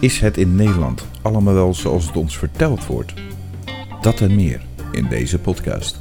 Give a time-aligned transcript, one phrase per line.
[0.00, 3.14] Is het in Nederland allemaal wel zoals het ons verteld wordt?
[4.00, 4.60] Dat en meer
[4.92, 6.00] in deze podcast.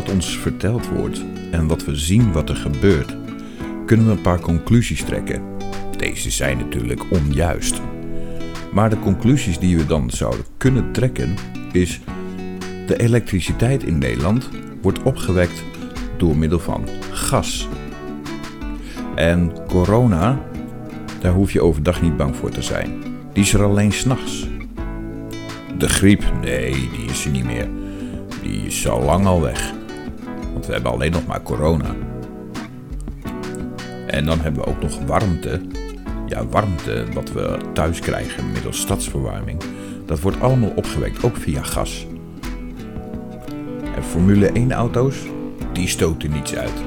[0.00, 3.16] Wat ons verteld wordt en wat we zien wat er gebeurt,
[3.86, 5.42] kunnen we een paar conclusies trekken.
[5.96, 7.80] Deze zijn natuurlijk onjuist.
[8.72, 11.34] Maar de conclusies die we dan zouden kunnen trekken
[11.72, 12.00] is:
[12.86, 14.48] de elektriciteit in Nederland
[14.82, 15.62] wordt opgewekt
[16.16, 17.68] door middel van gas.
[19.14, 20.42] En corona,
[21.20, 23.02] daar hoef je overdag niet bang voor te zijn.
[23.32, 24.48] Die is er alleen s'nachts.
[25.78, 27.68] De griep, nee, die is er niet meer.
[28.42, 29.78] Die is al lang al weg.
[30.60, 31.94] Want we hebben alleen nog maar corona.
[34.06, 35.60] En dan hebben we ook nog warmte.
[36.26, 39.60] Ja, warmte wat we thuis krijgen middels stadsverwarming.
[40.06, 42.06] Dat wordt allemaal opgewekt, ook via gas.
[43.96, 45.16] En Formule 1 auto's,
[45.72, 46.82] die stoten niets uit.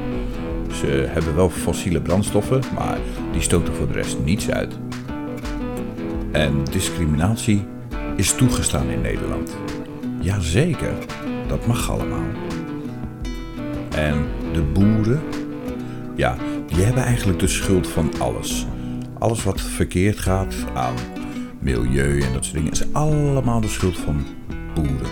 [0.71, 2.97] Ze hebben wel fossiele brandstoffen, maar
[3.31, 4.77] die stoten voor de rest niets uit.
[6.31, 7.65] En discriminatie
[8.15, 9.57] is toegestaan in Nederland.
[10.21, 10.93] Jazeker,
[11.47, 12.52] dat mag allemaal.
[13.95, 15.21] En de boeren,
[16.15, 18.65] ja, die hebben eigenlijk de schuld van alles.
[19.19, 20.95] Alles wat verkeerd gaat aan
[21.59, 24.25] milieu en dat soort dingen, is allemaal de schuld van
[24.73, 25.11] boeren.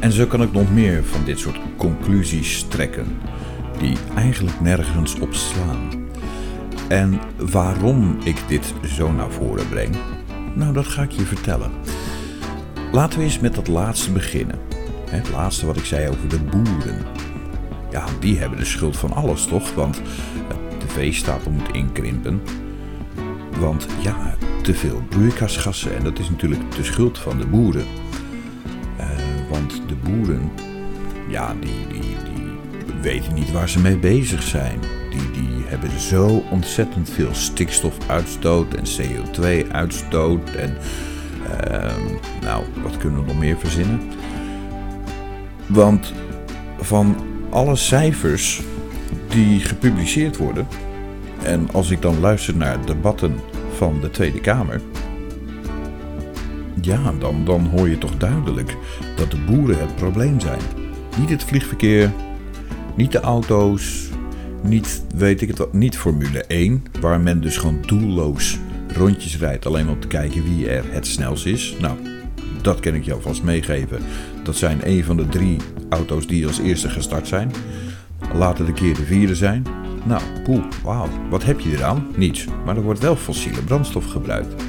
[0.00, 3.06] En zo kan ik nog meer van dit soort conclusies trekken,
[3.78, 6.08] die eigenlijk nergens op slaan.
[6.88, 9.96] En waarom ik dit zo naar voren breng,
[10.54, 11.70] nou dat ga ik je vertellen.
[12.92, 14.58] Laten we eens met dat laatste beginnen.
[15.10, 17.06] Het laatste wat ik zei over de boeren.
[17.90, 19.74] Ja, die hebben de schuld van alles toch?
[19.74, 19.96] Want
[20.78, 22.42] de veestapel moet inkrimpen.
[23.58, 25.96] Want ja, te veel broeikasgassen.
[25.96, 27.84] En dat is natuurlijk de schuld van de boeren.
[29.00, 29.06] Uh,
[29.50, 30.50] want de boeren,
[31.28, 32.54] ja, die, die, die
[33.00, 34.80] weten niet waar ze mee bezig zijn.
[35.10, 40.50] Die, die hebben zo ontzettend veel stikstofuitstoot en CO2-uitstoot.
[40.50, 40.76] En
[41.70, 41.92] uh,
[42.40, 44.00] nou, wat kunnen we nog meer verzinnen?
[45.70, 46.12] Want
[46.80, 47.16] van
[47.50, 48.62] alle cijfers
[49.28, 50.66] die gepubliceerd worden,
[51.42, 53.34] en als ik dan luister naar debatten
[53.76, 54.80] van de Tweede Kamer,
[56.80, 58.76] ja, dan, dan hoor je toch duidelijk
[59.16, 60.60] dat de boeren het probleem zijn.
[61.18, 62.12] Niet het vliegverkeer,
[62.96, 64.08] niet de auto's,
[64.62, 68.58] niet, weet ik het wat, niet Formule 1, waar men dus gewoon doelloos
[68.96, 71.76] rondjes rijdt alleen om te kijken wie er het snelst is.
[71.80, 71.98] Nou,
[72.62, 74.00] dat kan ik jou vast meegeven.
[74.42, 75.56] Dat zijn een van de drie
[75.88, 77.52] auto's die als eerste gestart zijn.
[78.34, 79.66] Later de keer de vierde zijn.
[80.04, 82.06] Nou, poeh, wauw, wat heb je eraan?
[82.16, 84.62] Niets, maar er wordt wel fossiele brandstof gebruikt.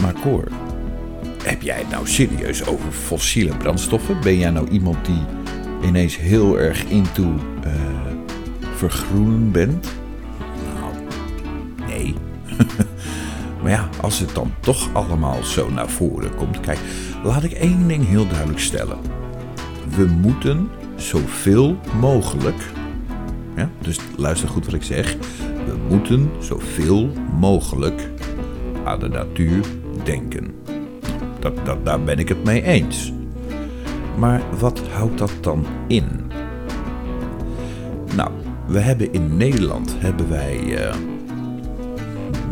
[0.00, 0.48] Maar Cor,
[1.42, 4.20] heb jij het nou serieus over fossiele brandstoffen?
[4.20, 5.22] Ben jij nou iemand die
[5.82, 7.72] ineens heel erg into uh,
[8.76, 9.88] vergroenen bent?
[10.74, 10.94] Nou,
[11.86, 12.14] nee.
[13.68, 16.60] maar ja, als het dan toch allemaal zo naar voren komt.
[16.60, 16.78] Kijk,
[17.24, 18.98] laat ik één ding heel duidelijk stellen.
[19.96, 22.62] We moeten zoveel mogelijk.
[23.56, 25.16] Ja, dus luister goed wat ik zeg.
[25.66, 28.10] We moeten zoveel mogelijk
[28.84, 29.64] aan de natuur
[30.04, 30.54] denken.
[31.38, 33.12] Dat, dat, daar ben ik het mee eens.
[34.18, 36.30] Maar wat houdt dat dan in?
[38.14, 38.30] Nou,
[38.66, 40.58] we hebben in Nederland hebben wij.
[40.58, 40.94] Uh,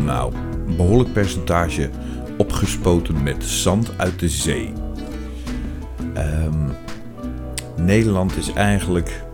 [0.04, 0.33] nou,
[0.77, 1.91] behoorlijk percentage
[2.37, 4.72] opgespoten met zand uit de zee.
[6.16, 6.72] Um,
[7.77, 9.25] Nederland is eigenlijk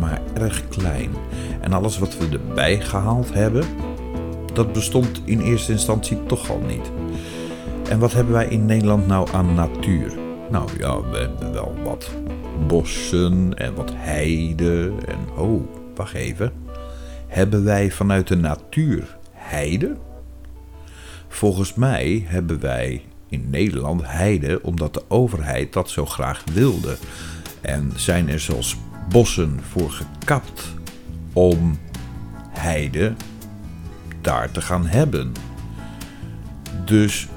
[0.00, 1.10] maar erg klein.
[1.60, 3.64] En alles wat we erbij gehaald hebben,
[4.52, 6.90] dat bestond in eerste instantie toch al niet.
[7.88, 10.12] En wat hebben wij in Nederland nou aan natuur?
[10.50, 12.10] Nou ja, we hebben wel wat
[12.66, 15.18] bossen en wat heide en...
[15.36, 15.62] Oh,
[15.94, 16.52] wacht even.
[17.26, 19.96] Hebben wij vanuit de natuur heide?
[21.34, 26.96] Volgens mij hebben wij in Nederland heide omdat de overheid dat zo graag wilde.
[27.60, 28.76] En zijn er zelfs
[29.08, 30.74] bossen voor gekapt
[31.32, 31.78] om
[32.48, 33.12] heide
[34.20, 35.32] daar te gaan hebben.
[36.84, 37.28] Dus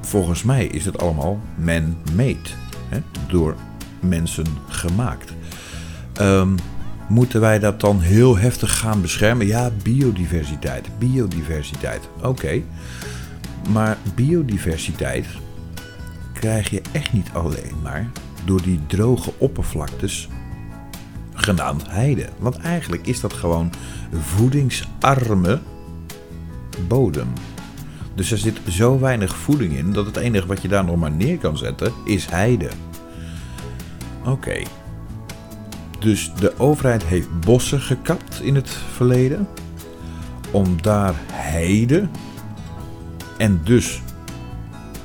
[0.00, 2.48] volgens mij is het allemaal man-made.
[3.28, 3.54] Door
[4.00, 5.34] mensen gemaakt.
[6.20, 6.56] Um,
[7.08, 9.46] Moeten wij dat dan heel heftig gaan beschermen?
[9.46, 10.98] Ja, biodiversiteit.
[10.98, 12.08] Biodiversiteit.
[12.22, 12.62] Oké.
[13.70, 15.26] Maar biodiversiteit
[16.32, 18.10] krijg je echt niet alleen maar
[18.44, 20.28] door die droge oppervlaktes
[21.34, 22.28] genaamd heide.
[22.38, 23.70] Want eigenlijk is dat gewoon
[24.20, 25.58] voedingsarme
[26.88, 27.28] bodem.
[28.14, 31.10] Dus er zit zo weinig voeding in dat het enige wat je daar nog maar
[31.10, 32.68] neer kan zetten is heide.
[34.24, 34.62] Oké.
[35.98, 39.48] Dus de overheid heeft bossen gekapt in het verleden.
[40.50, 42.08] Om daar heide
[43.36, 44.02] en dus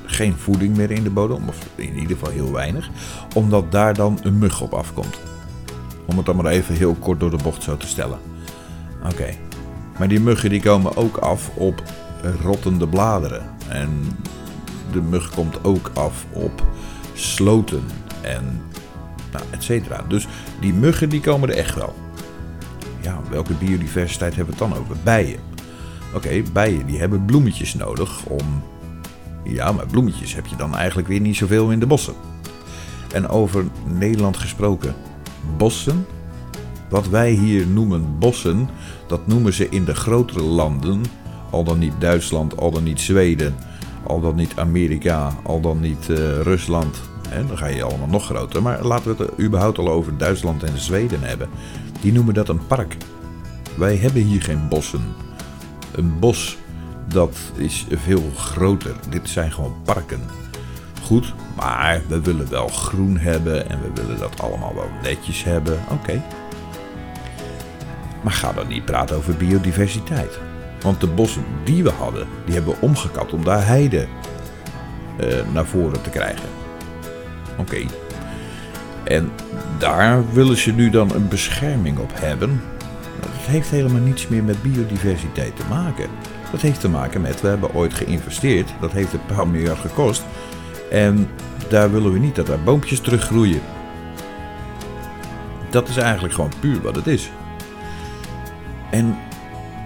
[0.06, 2.90] geen voeding meer in de bodem, of in ieder geval heel weinig,
[3.36, 5.20] omdat daar dan een mug op afkomt.
[6.06, 8.20] Om het dan maar even heel kort door de bocht zo te stellen.
[9.12, 9.30] Oké.
[9.98, 11.84] Maar die muggen die komen ook af op
[12.42, 13.50] rottende bladeren.
[13.68, 13.90] En
[14.92, 16.64] de mug komt ook af op
[17.14, 17.84] sloten
[18.22, 18.62] en
[19.34, 20.06] nou, et cetera.
[20.08, 20.28] Dus
[20.60, 21.94] die muggen die komen er echt wel.
[23.02, 24.96] Ja, welke biodiversiteit hebben we het dan over?
[25.04, 25.40] Bijen.
[26.14, 28.64] Oké, bijen die hebben bloemetjes nodig om...
[29.44, 32.14] Ja, maar bloemetjes heb je dan eigenlijk weer niet zoveel in de bossen.
[33.14, 34.96] En over Nederland gesproken,
[35.58, 36.06] bossen.
[36.90, 38.70] Wat wij hier noemen bossen,
[39.08, 41.02] dat noemen ze in de grotere landen,
[41.50, 43.56] al dan niet Duitsland, al dan niet Zweden,
[44.08, 47.02] al dan niet Amerika, al dan niet uh, Rusland.
[47.48, 48.62] Dan ga je allemaal nog groter.
[48.62, 51.50] Maar laten we het überhaupt al over Duitsland en Zweden hebben.
[52.02, 52.98] Die noemen dat een park.
[53.78, 55.16] Wij hebben hier geen bossen.
[55.92, 56.58] Een bos,
[57.08, 58.96] dat is veel groter.
[59.10, 60.22] Dit zijn gewoon parken.
[61.04, 65.80] Goed, maar we willen wel groen hebben en we willen dat allemaal wel netjes hebben.
[65.90, 66.22] Oké.
[68.24, 70.40] Maar ga dan niet praten over biodiversiteit.
[70.82, 74.08] Want de bossen die we hadden, die hebben we omgekapt om daar heide
[75.20, 76.63] uh, naar voren te krijgen.
[77.58, 77.86] Oké.
[79.04, 79.32] En
[79.78, 82.62] daar willen ze nu dan een bescherming op hebben.
[83.20, 86.10] Dat heeft helemaal niets meer met biodiversiteit te maken.
[86.52, 90.24] Dat heeft te maken met, we hebben ooit geïnvesteerd, dat heeft een paar miljard gekost.
[90.92, 91.30] En
[91.70, 93.62] daar willen we niet dat er boompjes teruggroeien.
[95.70, 97.32] Dat is eigenlijk gewoon puur wat het is.
[98.92, 99.18] En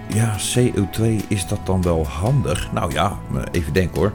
[0.08, 2.72] ja, CO2, is dat dan wel handig?
[2.72, 3.18] Nou ja,
[3.50, 4.12] even denken hoor.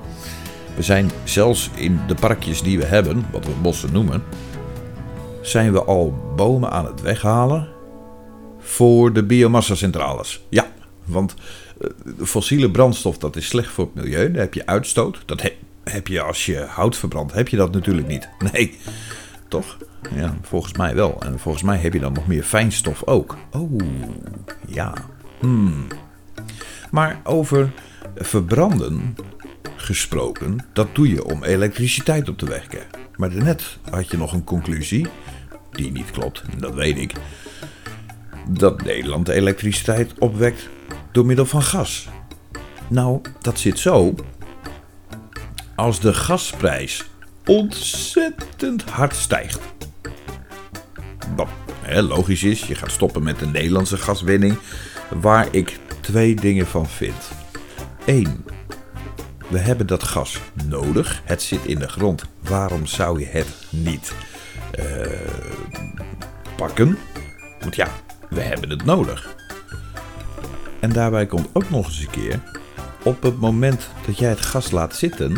[0.76, 4.24] We zijn zelfs in de parkjes die we hebben, wat we bossen noemen,
[5.42, 7.68] zijn we al bomen aan het weghalen
[8.60, 10.44] voor de biomassa-centrales.
[10.50, 10.72] Ja,
[11.06, 11.34] want
[11.82, 11.90] eh,
[12.26, 14.32] fossiele brandstof dat is slecht voor het milieu.
[14.32, 15.22] Daar heb je uitstoot.
[15.26, 15.52] Dat
[15.84, 18.30] heb je als je hout verbrandt, heb je dat natuurlijk niet.
[18.52, 18.78] Nee,
[19.48, 19.78] toch?
[20.16, 21.22] Ja, volgens mij wel.
[21.22, 23.38] En volgens mij heb je dan nog meer fijnstof ook.
[23.52, 23.80] Oh,
[24.68, 24.94] ja.
[25.40, 25.88] Hmm.
[26.92, 27.72] Maar over
[28.16, 29.16] verbranden
[29.84, 32.82] gesproken, dat doe je om elektriciteit op te wekken.
[33.16, 35.08] Maar daarnet had je nog een conclusie,
[35.72, 37.14] die niet klopt, dat weet ik.
[38.48, 40.70] Dat Nederland elektriciteit opwekt
[41.12, 42.08] door middel van gas.
[42.88, 44.16] Nou, dat zit zo.
[45.76, 47.04] Als de gasprijs
[47.46, 49.60] ontzettend hard stijgt.
[51.36, 51.48] Wat
[52.02, 54.58] logisch is, je gaat stoppen met de Nederlandse gaswinning.
[55.22, 57.32] Waar ik twee dingen van vind.
[58.06, 58.46] Eén,
[59.48, 61.22] we hebben dat gas nodig.
[61.26, 62.24] Het zit in de grond.
[62.40, 64.14] Waarom zou je het niet
[64.80, 64.86] uh,
[66.56, 66.98] pakken?
[67.60, 67.88] Want ja,
[68.30, 69.36] we hebben het nodig.
[70.80, 72.40] En daarbij komt ook nog eens een keer.
[73.04, 75.38] Op het moment dat jij het gas laat zitten,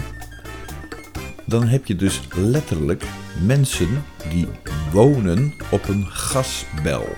[1.45, 3.03] dan heb je dus letterlijk
[3.41, 4.47] mensen die
[4.91, 7.15] wonen op een gasbel.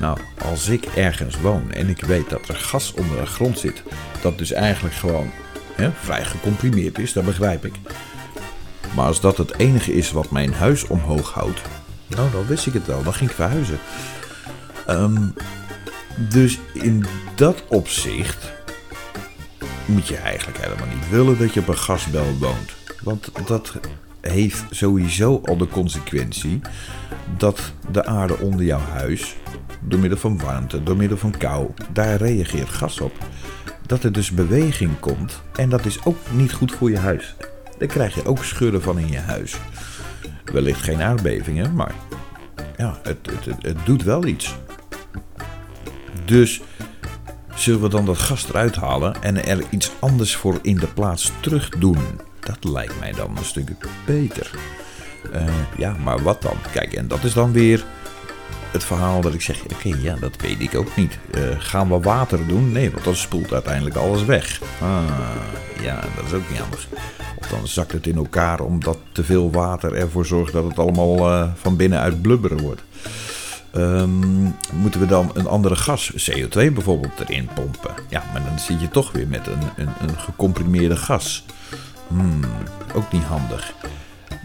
[0.00, 3.82] Nou, als ik ergens woon en ik weet dat er gas onder de grond zit,
[4.22, 5.30] dat dus eigenlijk gewoon
[5.74, 7.74] hè, vrij gecomprimeerd is, dat begrijp ik.
[8.94, 11.60] Maar als dat het enige is wat mijn huis omhoog houdt,
[12.06, 13.78] nou dan wist ik het wel, dan ging ik verhuizen.
[14.88, 15.34] Um,
[16.16, 18.52] dus in dat opzicht
[19.84, 22.74] moet je eigenlijk helemaal niet willen dat je op een gasbel woont.
[23.02, 23.72] Want dat
[24.20, 26.60] heeft sowieso al de consequentie
[27.36, 27.60] dat
[27.90, 29.36] de aarde onder jouw huis,
[29.88, 33.12] door middel van warmte, door middel van kou, daar reageert gas op.
[33.86, 37.34] Dat er dus beweging komt en dat is ook niet goed voor je huis.
[37.78, 39.56] Daar krijg je ook schudden van in je huis.
[40.44, 41.94] Wellicht geen aardbevingen, maar
[42.76, 44.54] ja, het, het, het doet wel iets.
[46.24, 46.60] Dus
[47.54, 51.32] zullen we dan dat gas eruit halen en er iets anders voor in de plaats
[51.40, 51.98] terug doen?
[52.40, 53.70] Dat lijkt mij dan een stuk
[54.06, 54.50] beter.
[55.34, 56.56] Uh, ja, maar wat dan?
[56.72, 57.84] Kijk, en dat is dan weer
[58.72, 61.18] het verhaal dat ik zeg: oké, ja, dat weet ik ook niet.
[61.34, 62.72] Uh, gaan we water doen?
[62.72, 64.60] Nee, want dan spoelt uiteindelijk alles weg.
[64.80, 65.02] Ah,
[65.82, 66.88] ja, dat is ook niet handig.
[67.38, 71.18] Of dan zakt het in elkaar omdat te veel water ervoor zorgt dat het allemaal
[71.18, 72.82] uh, van binnenuit blubberen wordt.
[73.72, 74.42] ehm,
[74.72, 77.94] moeten we dan een andere gas, CO2 bijvoorbeeld, erin pompen?
[78.08, 81.44] Ja, maar dan zit je toch weer met een, een, een gecomprimeerde gas.
[82.08, 82.40] Hmm,
[82.94, 83.74] ook niet handig.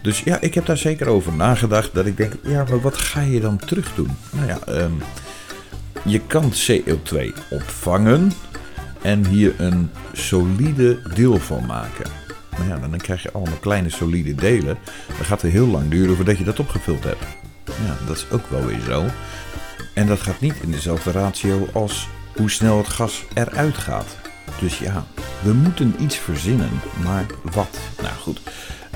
[0.02, 1.94] Dus ja, ik heb daar zeker over nagedacht.
[1.94, 4.16] Dat ik denk, ja, maar wat ga je dan terug doen?
[4.30, 4.92] Nou ja, ehm,
[6.04, 8.32] je kan CO2 opvangen
[9.02, 12.10] en hier een solide deel van maken.
[12.58, 14.78] Maar ja, dan krijg je allemaal kleine solide delen.
[15.16, 17.24] Dan gaat het heel lang duren voordat je dat opgevuld hebt.
[17.64, 19.04] Ja, dat is ook wel weer zo.
[19.94, 24.16] En dat gaat niet in dezelfde ratio als hoe snel het gas eruit gaat.
[24.60, 25.06] Dus ja,
[25.42, 26.70] we moeten iets verzinnen.
[27.02, 27.78] Maar wat?
[28.02, 28.40] Nou goed.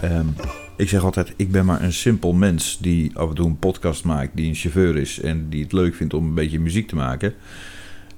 [0.04, 0.34] Um,
[0.76, 4.04] ik zeg altijd, ik ben maar een simpel mens die af en toe een podcast
[4.04, 6.96] maakt, die een chauffeur is en die het leuk vindt om een beetje muziek te
[6.96, 7.34] maken.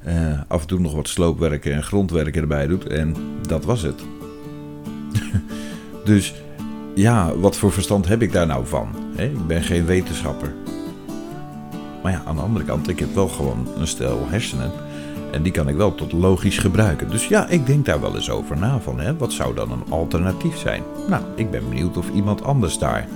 [0.06, 3.14] Uh, af en toe nog wat sloopwerken en grondwerken erbij doet en
[3.46, 4.02] dat was het.
[6.04, 6.34] dus
[6.94, 8.88] ja, wat voor verstand heb ik daar nou van?
[9.16, 10.54] ik ben geen wetenschapper.
[12.02, 14.72] Maar ja, aan de andere kant, ik heb wel gewoon een stel hersenen.
[15.30, 17.10] En die kan ik wel tot logisch gebruiken.
[17.10, 19.84] Dus ja, ik denk daar wel eens over na van, hè, wat zou dan een
[19.88, 20.82] alternatief zijn?
[21.08, 23.08] Nou, ik ben benieuwd of iemand anders daar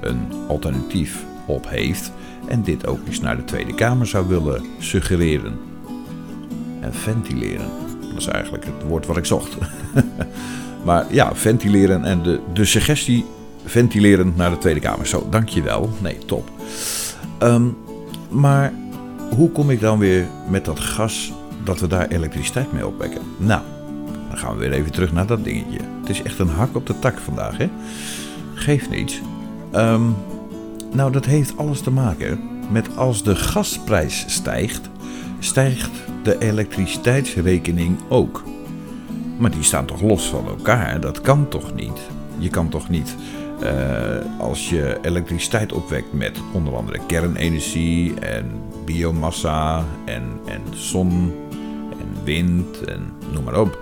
[0.00, 2.12] een alternatief op heeft.
[2.46, 5.58] En dit ook eens naar de Tweede Kamer zou willen suggereren.
[6.80, 7.68] En ventileren.
[8.00, 9.56] Dat is eigenlijk het woord wat ik zocht.
[10.84, 13.24] maar ja, ventileren en de, de suggestie
[13.64, 15.06] ventileren naar de Tweede Kamer.
[15.06, 15.90] Zo, dankjewel.
[16.02, 16.50] Nee, top.
[17.38, 17.66] Ehm,
[18.30, 18.72] maar
[19.36, 21.32] hoe kom ik dan weer met dat gas
[21.64, 23.20] dat we daar elektriciteit mee opwekken.
[23.36, 23.62] Nou,
[24.28, 25.78] dan gaan we weer even terug naar dat dingetje.
[26.00, 27.68] Het is echt een hak op de tak vandaag, hè?
[28.54, 29.20] Geeft niets.
[29.72, 30.02] Ehm,
[30.92, 32.40] nou, dat heeft alles te maken
[32.70, 34.90] met als de gasprijs stijgt,
[35.38, 35.90] stijgt
[36.22, 38.44] de elektriciteitsrekening ook.
[39.38, 41.00] Maar die staan toch los van elkaar?
[41.00, 42.00] Dat kan toch niet?
[42.38, 43.16] Je kan toch niet
[43.62, 48.50] uh, als je elektriciteit opwekt met onder andere kernenergie en
[48.84, 51.32] biomassa en, en zon
[52.24, 53.78] wind en noem maar op.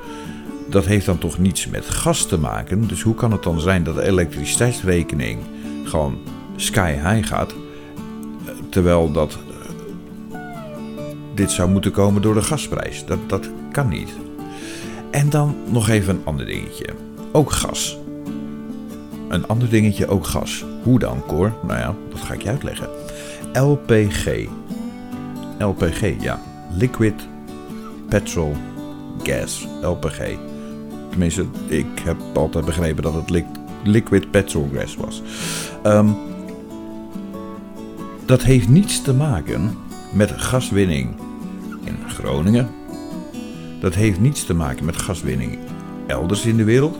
[0.69, 2.89] Dat heeft dan toch niets met gas te maken.
[2.89, 5.39] Dus hoe kan het dan zijn dat de elektriciteitsrekening
[5.85, 6.19] gewoon
[6.57, 7.55] sky high gaat,
[8.69, 9.39] terwijl dat
[10.33, 10.39] eh,
[11.35, 13.05] dit zou moeten komen door de gasprijs?
[13.07, 14.13] Dat, dat kan niet.
[15.11, 16.87] En dan nog even een ander dingetje.
[17.33, 17.99] Ook gas.
[19.29, 20.65] Een ander dingetje, ook gas.
[20.83, 21.53] Hoe dan, Cor?
[21.67, 22.89] Nou ja, dat ga ik je uitleggen.
[23.53, 24.49] LPG.
[25.59, 26.41] LPG, ja.
[26.71, 27.29] Liquid
[28.13, 28.53] petrol
[29.23, 30.21] gas, LPG.
[31.11, 33.45] Tenminste, ik heb altijd begrepen dat het
[33.83, 35.23] liquid petrol gas was.
[35.83, 36.09] Ehm,
[38.27, 39.79] dat heeft niets te maken
[40.13, 41.15] met gaswinning
[41.85, 42.69] in Groningen.
[43.81, 45.59] Dat heeft niets te maken met gaswinning
[46.07, 46.99] elders in de wereld.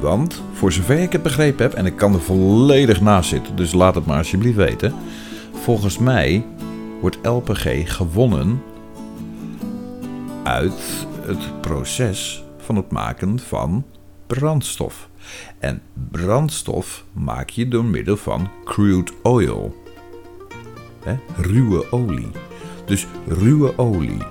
[0.00, 3.72] Want, voor zover ik het begrepen heb, en ik kan er volledig naast zitten, dus
[3.72, 4.94] laat het maar alsjeblieft weten.
[5.52, 6.44] Volgens mij
[7.00, 8.60] wordt LPG gewonnen
[10.46, 13.84] uit het proces van het maken van
[14.26, 15.08] brandstof.
[15.58, 19.84] En brandstof maak je door middel van crude oil.
[21.36, 22.30] ruwe olie.
[22.84, 24.22] Dus ruwe olie,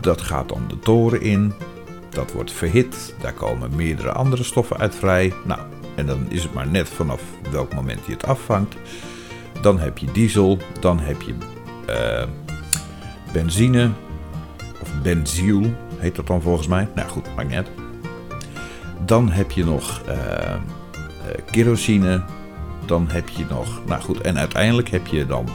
[0.00, 1.52] dat gaat dan de toren in,
[2.10, 5.32] dat wordt verhit, daar komen meerdere andere stoffen uit vrij.
[5.44, 5.60] Nou,
[5.94, 8.76] en dan is het maar net vanaf welk moment je het afvangt.
[9.62, 11.34] Dan heb je diesel, dan heb je
[11.88, 12.28] uh,
[13.32, 13.90] benzine,
[15.02, 16.88] benziel heet dat dan volgens mij.
[16.94, 17.70] Nou goed, maakt
[19.06, 20.14] Dan heb je nog uh,
[21.50, 22.22] kerosine.
[22.86, 25.48] Dan heb je nog, nou goed, en uiteindelijk heb je dan,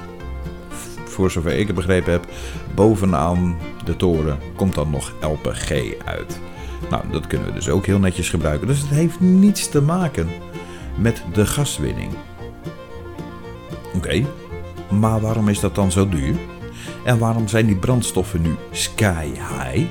[1.06, 2.28] voor zover ik het begrepen heb,
[2.76, 5.72] bovenaan de toren komt dan nog LPG
[6.06, 6.40] uit.
[6.90, 8.68] Nou, dat kunnen we dus ook heel netjes gebruiken.
[8.68, 10.28] Dus het heeft niets te maken
[10.98, 12.12] met de gaswinning.
[13.96, 14.26] Oké,
[14.90, 16.36] maar waarom is dat dan zo duur?
[17.06, 19.88] En waarom zijn die brandstoffen nu sky high?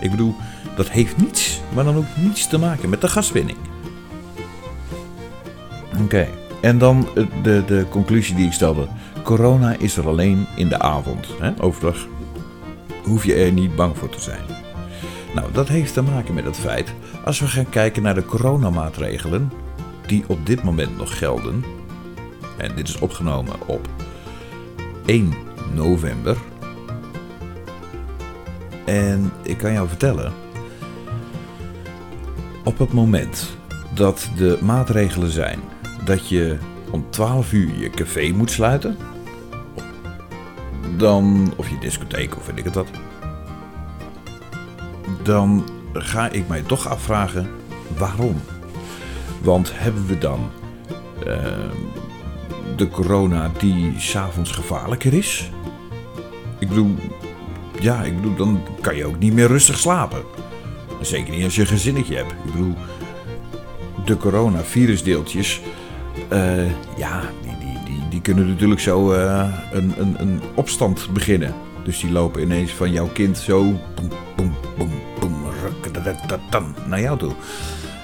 [0.00, 0.34] Ik bedoel,
[0.76, 3.58] dat heeft niets, maar dan ook niets te maken met de gaswinning.
[6.02, 6.28] Oké,
[6.60, 7.08] en dan
[7.42, 8.88] de, de conclusie die ik stelde.
[9.22, 11.26] Corona is er alleen in de avond.
[11.40, 11.62] Hè?
[11.62, 12.06] Overdag
[13.04, 14.42] hoef je er niet bang voor te zijn.
[15.34, 19.52] Nou, dat heeft te maken met het feit, als we gaan kijken naar de coronamaatregelen
[20.06, 21.64] die op dit moment nog gelden,
[22.56, 23.88] en dit is opgenomen op
[25.06, 25.32] 1
[25.74, 26.36] november.
[28.84, 30.32] En ik kan jou vertellen,
[32.64, 33.56] op het moment
[33.94, 35.60] dat de maatregelen zijn
[36.04, 36.58] dat je
[36.90, 38.96] om 12 uur je café moet sluiten,
[40.96, 42.88] dan, of je discotheek of weet ik het wat,
[45.22, 47.50] dan ga ik mij toch afvragen
[47.96, 48.40] waarom.
[49.42, 50.50] Want hebben we dan
[51.26, 51.34] uh,
[52.76, 55.50] de corona die s'avonds gevaarlijker is?
[56.58, 56.94] Ik bedoel,
[57.80, 60.22] ja, ik bedoel, dan kan je ook niet meer rustig slapen.
[61.00, 62.32] Zeker niet als je een gezinnetje hebt.
[62.32, 62.74] Ik bedoel,
[64.04, 65.60] de coronavirusdeeltjes,
[66.32, 71.54] uh, ja, die, die, die, die, kunnen natuurlijk zo uh, een, een, een opstand beginnen.
[71.84, 73.74] Dus die lopen ineens van jouw kind zo
[76.86, 77.32] naar jou toe.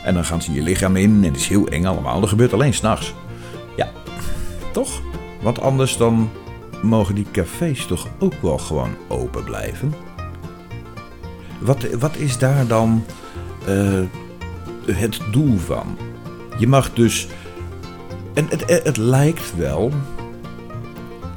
[0.04, 2.20] En dan gaan ze je lichaam in en het is heel eng allemaal.
[2.20, 3.14] Dat gebeurt alleen s'nachts.
[3.76, 3.90] Ja,
[4.72, 5.00] toch?
[5.42, 6.30] Want anders dan
[6.84, 9.94] mogen die cafés toch ook wel gewoon open blijven?
[11.58, 13.04] Wat, wat is daar dan
[13.68, 14.00] uh,
[14.86, 15.98] het doel van?
[16.58, 17.28] Je mag dus.
[18.34, 19.92] En het, het, het lijkt wel.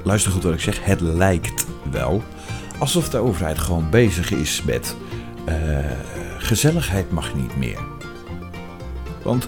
[0.04, 0.86] Luister goed wat ik zeg.
[0.86, 2.24] Het lijkt wel.
[2.78, 4.96] Alsof de overheid gewoon bezig is met.
[5.50, 5.56] Uh,
[6.38, 7.80] gezelligheid mag niet meer.
[9.24, 9.48] Want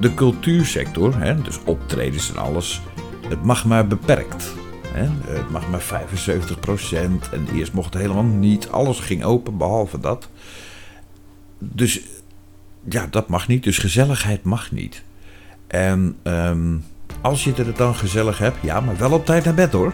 [0.00, 2.82] de cultuursector, hè, dus optredens en alles,
[3.28, 4.52] het mag maar beperkt.
[5.00, 8.68] Het mag maar 75% en eerst mocht het helemaal niet.
[8.68, 10.28] Alles ging open behalve dat.
[11.58, 12.00] Dus
[12.88, 13.62] ja, dat mag niet.
[13.62, 15.02] Dus gezelligheid mag niet.
[15.66, 16.84] En um,
[17.20, 19.92] als je het dan gezellig hebt, ja, maar wel op tijd naar bed hoor.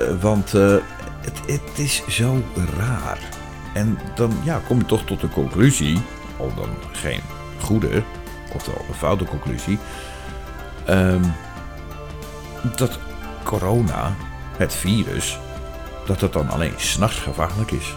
[0.00, 0.76] Uh, want uh,
[1.20, 2.42] het, het, is zo
[2.76, 3.18] raar.
[3.74, 5.98] En dan ja, kom je toch tot de conclusie,
[6.38, 7.20] al dan geen
[7.60, 8.02] goede,
[8.54, 9.78] oftewel een foute conclusie,
[10.88, 11.22] um,
[12.76, 12.98] dat
[13.48, 14.14] corona,
[14.56, 15.38] het virus,
[16.06, 17.94] dat het dan alleen s'nachts gevaarlijk is.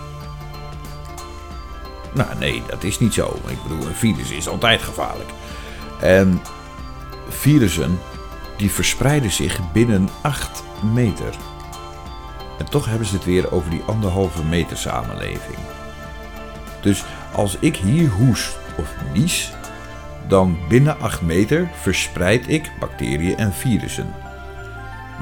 [2.14, 3.40] Nou, nee, dat is niet zo.
[3.48, 5.30] Ik bedoel, een virus is altijd gevaarlijk.
[6.00, 6.42] En
[7.30, 8.00] virussen,
[8.58, 11.36] die verspreiden zich binnen 8 meter.
[12.60, 15.58] En toch hebben ze het weer over die anderhalve meter samenleving.
[16.82, 19.52] Dus als ik hier hoest of nies,
[20.28, 24.21] dan binnen 8 meter verspreid ik bacteriën en virussen.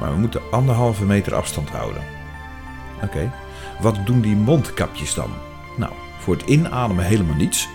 [0.00, 2.02] Maar we moeten anderhalve meter afstand houden.
[3.02, 3.32] Oké,
[3.80, 5.30] wat doen die mondkapjes dan?
[5.76, 7.68] Nou, voor het inademen helemaal niets.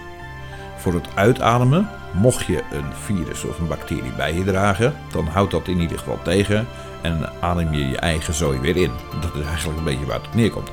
[0.77, 5.51] Voor het uitademen, mocht je een virus of een bacterie bij je dragen, dan houdt
[5.51, 6.67] dat in ieder geval tegen
[7.01, 8.91] en adem je je eigen zooi weer in.
[9.21, 10.69] Dat is eigenlijk een beetje waar het neerkomt.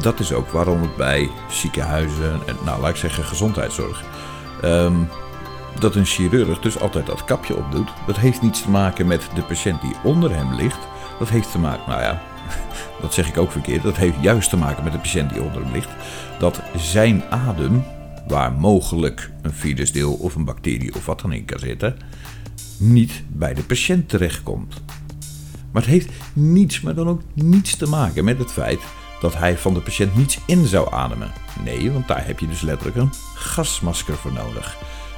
[0.00, 4.02] Dat is ook waarom het bij ziekenhuizen en, nou laat ik zeggen, gezondheidszorg,
[4.64, 5.08] um,
[5.78, 7.90] dat een chirurg dus altijd dat kapje opdoet.
[8.06, 10.88] Dat heeft niets te maken met de patiënt die onder hem ligt.
[11.18, 12.22] Dat heeft te maken, nou ja,
[13.02, 13.82] dat zeg ik ook verkeerd.
[13.82, 15.90] Dat heeft juist te maken met de patiënt die onder hem ligt.
[16.38, 17.84] Dat zijn adem,
[18.28, 21.96] waar mogelijk een virusdeel of een bacterie of wat dan in kan zitten,
[22.78, 24.82] niet bij de patiënt terechtkomt.
[25.70, 28.80] Maar het heeft niets, maar dan ook niets te maken met het feit
[29.20, 31.32] dat hij van de patiënt niets in zou ademen.
[31.64, 34.76] Nee, want daar heb je dus letterlijk een gasmasker voor nodig.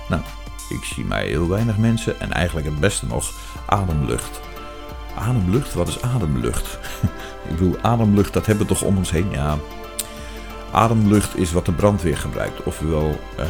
[0.09, 0.23] Nou,
[0.71, 3.33] ik zie mij heel weinig mensen en eigenlijk het beste nog
[3.67, 4.41] ademlucht.
[5.15, 5.75] Ademlucht?
[5.75, 6.79] Wat is ademlucht?
[7.49, 9.31] ik bedoel, ademlucht, dat hebben we toch om ons heen?
[9.31, 9.59] Ja.
[10.71, 12.63] Ademlucht is wat de brandweer gebruikt.
[12.63, 13.45] Ofwel uh,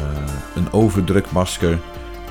[0.54, 1.78] een overdrukmasker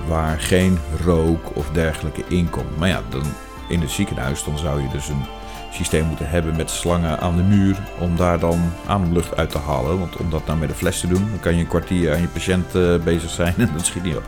[0.08, 2.78] waar geen rook of dergelijke in komt.
[2.78, 3.24] Maar ja, dan
[3.68, 5.26] in het ziekenhuis dan zou je dus een
[5.72, 10.00] systeem moeten hebben met slangen aan de muur om daar dan ademlucht uit te halen.
[10.00, 12.22] Want om dat nou met een fles te doen, dan kan je een kwartier aan
[12.22, 14.24] je patiënt uh, bezig zijn en dat schiet niet op.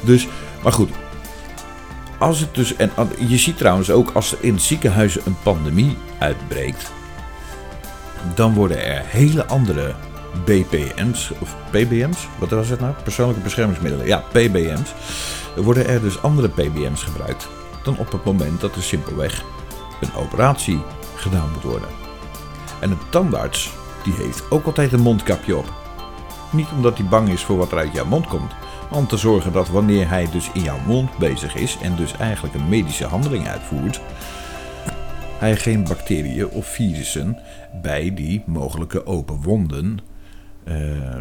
[0.00, 0.28] Dus,
[0.62, 0.90] maar goed.
[2.18, 2.90] Als het dus, en
[3.28, 6.92] je ziet trouwens ook als er in ziekenhuizen een pandemie uitbreekt,
[8.34, 9.94] dan worden er hele andere
[10.44, 12.94] BPM's of PBM's, wat was het nou?
[13.02, 14.06] Persoonlijke beschermingsmiddelen.
[14.06, 14.94] Ja, PBM's.
[15.56, 17.48] Worden er dus andere PBM's gebruikt
[17.82, 19.44] dan op het moment dat er simpelweg
[20.04, 20.80] een operatie
[21.14, 21.88] gedaan moet worden.
[22.80, 23.72] En een tandarts
[24.04, 25.72] die heeft ook altijd een mondkapje op.
[26.52, 28.52] Niet omdat hij bang is voor wat er uit jouw mond komt,
[28.90, 32.16] maar om te zorgen dat wanneer hij dus in jouw mond bezig is en dus
[32.16, 34.00] eigenlijk een medische handeling uitvoert,
[35.38, 37.38] hij geen bacteriën of virussen
[37.82, 39.98] bij die mogelijke open wonden
[40.64, 41.18] uh,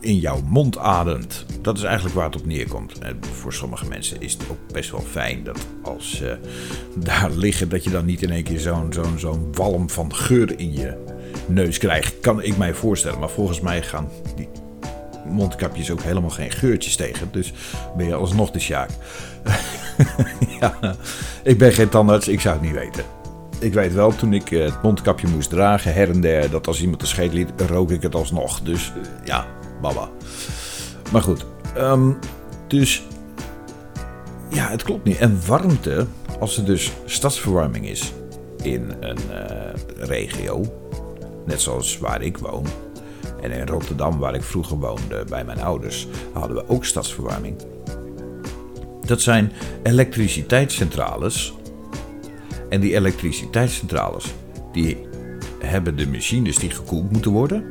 [0.00, 1.46] in jouw mond ademt.
[1.62, 2.98] Dat is eigenlijk waar het op neerkomt.
[2.98, 6.38] En voor sommige mensen is het ook best wel fijn dat als ze
[6.94, 10.58] daar liggen, dat je dan niet in één keer zo'n zo'n zo'n walm van geur
[10.58, 10.96] in je
[11.46, 12.20] neus krijgt.
[12.20, 13.18] Kan ik mij voorstellen.
[13.18, 14.48] Maar volgens mij gaan die
[15.28, 17.28] mondkapjes ook helemaal geen geurtjes tegen.
[17.32, 17.52] Dus
[17.96, 18.90] ben je alsnog de sjaak.
[20.60, 20.96] ja,
[21.42, 23.04] ik ben geen tandarts, ik zou het niet weten.
[23.60, 27.00] Ik weet wel, toen ik het mondkapje moest dragen, her en der, dat als iemand
[27.00, 28.60] de scheet liet, rook ik het alsnog.
[28.60, 28.92] Dus
[29.24, 29.46] ja,
[29.80, 30.10] baba.
[31.12, 32.18] Maar goed, um,
[32.66, 33.02] dus
[34.50, 35.16] ja, het klopt niet.
[35.16, 36.06] En warmte,
[36.40, 38.12] als er dus stadsverwarming is
[38.62, 40.64] in een uh, regio,
[41.46, 42.66] net zoals waar ik woon,
[43.40, 47.56] en in Rotterdam, waar ik vroeger woonde bij mijn ouders, hadden we ook stadsverwarming.
[49.04, 51.54] Dat zijn elektriciteitscentrales.
[52.68, 54.34] En die elektriciteitscentrales
[54.72, 55.06] die
[55.58, 57.68] hebben de machines die gekoeld moeten worden.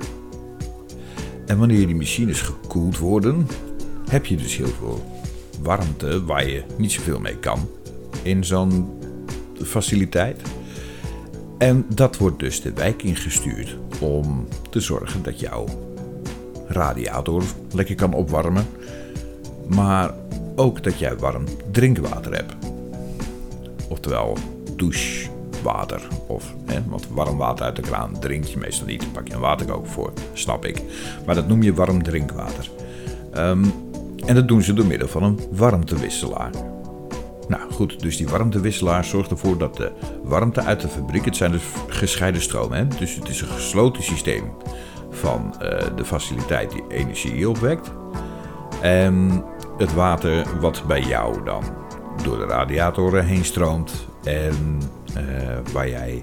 [1.48, 3.48] En wanneer die machines gekoeld worden,
[4.10, 5.04] heb je dus heel veel
[5.62, 7.70] warmte waar je niet zoveel mee kan
[8.24, 8.90] in zo'n
[9.64, 10.42] faciliteit.
[11.58, 15.66] En dat wordt dus de wijk ingestuurd om te zorgen dat jouw
[16.68, 18.66] radiator lekker kan opwarmen.
[19.68, 20.14] Maar
[20.56, 22.54] ook dat jij warm drinkwater hebt.
[23.90, 24.38] Oftewel
[25.68, 26.08] douchewater.
[26.28, 29.14] Of, hè, want warm water uit de kraan drink je meestal niet.
[29.14, 30.82] Pak je een waterkoker voor, snap ik.
[31.26, 32.70] Maar dat noem je warm drinkwater.
[33.34, 33.66] Ehm,
[34.26, 36.52] en dat doen ze door middel van een warmtewisselaar.
[37.48, 39.92] Nou goed, dus die warmtewisselaar zorgt ervoor dat de
[40.24, 42.88] warmte uit de fabriek, het zijn dus gescheiden stromen, hè?
[42.88, 44.52] dus het is een gesloten systeem
[45.10, 47.92] van uh, de faciliteit die energie opwekt.
[48.82, 49.44] En
[49.78, 51.64] het water wat bij jou dan
[52.24, 54.82] door de radiatoren heen stroomt en
[55.74, 56.22] waar jij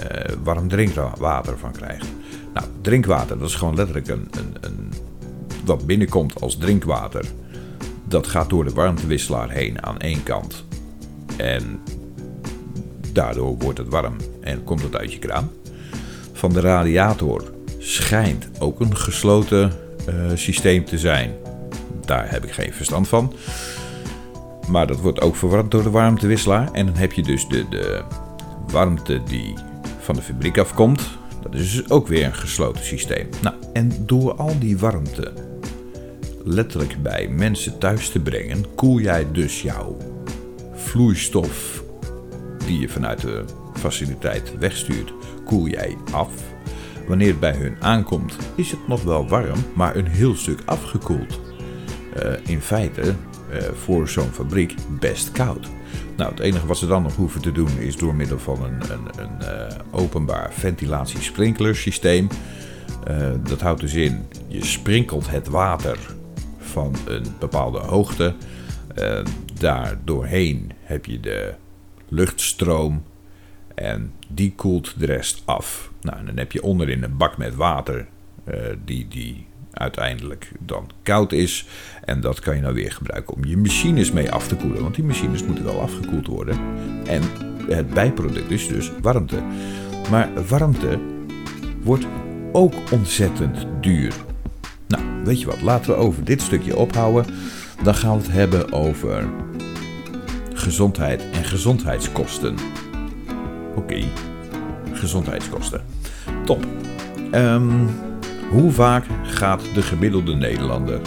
[0.00, 2.06] uh, warm drinkwater van krijgt.
[2.54, 4.92] Nou, drinkwater, dat is gewoon letterlijk een, een, een,
[5.64, 7.24] wat binnenkomt als drinkwater.
[8.04, 10.64] Dat gaat door de warmtewisselaar heen aan één kant.
[11.36, 11.80] En
[13.12, 15.50] daardoor wordt het warm en komt het uit je kraan.
[16.32, 19.72] Van de radiator schijnt ook een gesloten
[20.08, 21.32] uh, systeem te zijn.
[22.04, 23.32] Daar heb ik geen verstand van.
[24.68, 26.72] Maar dat wordt ook verwarmd door de warmtewisselaar.
[26.72, 28.02] En dan heb je dus de, de
[28.66, 29.54] warmte die
[29.98, 31.18] van de fabriek afkomt.
[31.42, 33.28] Dat is dus ook weer een gesloten systeem.
[33.42, 35.32] Nou, en door al die warmte
[36.44, 39.96] letterlijk bij mensen thuis te brengen, koel jij dus jouw
[40.74, 41.82] vloeistof
[42.66, 45.12] die je vanuit de faciliteit wegstuurt,
[45.44, 46.30] koel jij af.
[47.08, 51.40] Wanneer het bij hun aankomt, is het nog wel warm, maar een heel stuk afgekoeld.
[52.16, 53.14] Uh, in feite,
[53.74, 55.68] voor zo'n fabriek, best koud.
[56.16, 58.80] Nou, het enige wat ze dan nog hoeven te doen is door middel van een,
[58.92, 62.28] een, een uh, openbaar ventilatiesprinklersysteem.
[63.42, 65.98] dat houdt dus in, je sprinkelt het water
[66.58, 68.34] van een bepaalde hoogte.
[69.58, 71.54] daar doorheen heb je de
[72.08, 73.02] luchtstroom
[73.74, 75.90] en die koelt de rest af.
[76.00, 78.06] Nou, dan heb je onderin een bak met water
[78.84, 81.66] die, die uiteindelijk dan koud is.
[82.04, 84.82] En dat kan je nou weer gebruiken om je machines mee af te koelen.
[84.82, 86.58] Want die machines moeten wel afgekoeld worden.
[87.06, 87.22] En
[87.68, 89.42] het bijproduct is dus warmte.
[90.10, 90.98] Maar warmte
[91.82, 92.06] wordt
[92.52, 94.12] ook ontzettend duur.
[94.88, 97.34] Nou, weet je wat, laten we over dit stukje ophouden.
[97.82, 99.28] Dan gaan we het hebben over
[100.54, 102.56] gezondheid en gezondheidskosten.
[103.74, 104.04] Oké,
[104.92, 105.82] gezondheidskosten.
[106.44, 106.66] Top.
[107.32, 107.88] Um,
[108.54, 111.00] hoe vaak gaat de gemiddelde Nederlander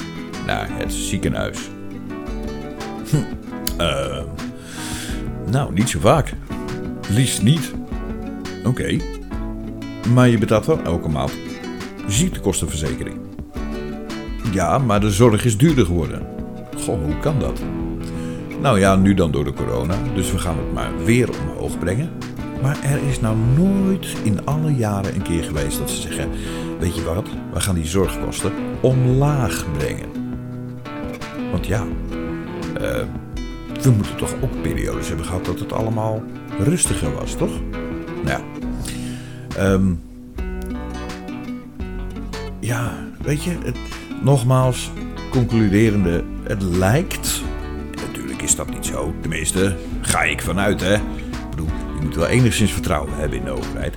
[0.46, 1.70] naar het ziekenhuis?
[3.10, 3.16] Hm.
[3.82, 4.22] Uh,
[5.52, 6.34] nou, niet zo vaak.
[7.10, 7.74] Liefst niet.
[8.66, 8.98] Oké.
[10.14, 11.32] Maar je betaalt wel elke maand
[12.08, 13.18] ziektekostenverzekering.
[14.52, 16.28] Ja, maar de zorg is duurder geworden.
[16.78, 17.62] Goh, hoe kan dat?
[18.62, 22.10] Nou ja, nu dan door de corona, dus we gaan het maar weer omhoog brengen.
[22.62, 26.30] Maar er is nou nooit in alle jaren een keer geweest dat ze zeggen:
[26.80, 30.10] Weet je wat, we gaan die zorgkosten omlaag brengen.
[31.52, 31.84] Want ja,
[32.82, 33.04] uh,
[33.82, 36.24] we moeten toch ook periodes hebben gehad dat het allemaal
[36.60, 37.52] rustiger was, toch?
[38.24, 38.42] Nou ja.
[39.72, 40.02] Um,
[42.60, 43.58] ja, weet je,
[44.24, 44.92] nogmaals,
[45.32, 47.42] concluderende, het lijkt.
[48.08, 50.94] Natuurlijk is dat niet zo, tenminste, ga ik vanuit, hè.
[50.96, 51.68] Ik bedoel,
[52.00, 53.96] je moet wel enigszins vertrouwen hebben in de overheid.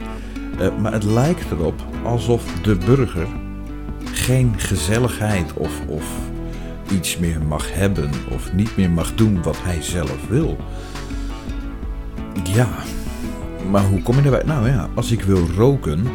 [0.61, 3.27] Uh, maar het lijkt erop alsof de burger
[4.13, 6.05] geen gezelligheid of, of
[6.93, 10.57] iets meer mag hebben of niet meer mag doen wat hij zelf wil.
[12.43, 12.69] Ja,
[13.71, 14.43] maar hoe kom je erbij?
[14.45, 16.07] Nou ja, als ik wil roken.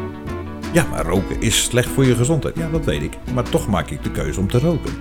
[0.72, 2.56] Ja, maar roken is slecht voor je gezondheid.
[2.56, 3.18] Ja, dat weet ik.
[3.34, 4.92] Maar toch maak ik de keuze om te roken.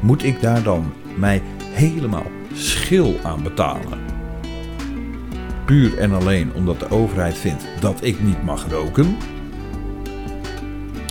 [0.00, 4.13] Moet ik daar dan mij helemaal schil aan betalen?
[5.64, 9.16] Puur en alleen omdat de overheid vindt dat ik niet mag roken?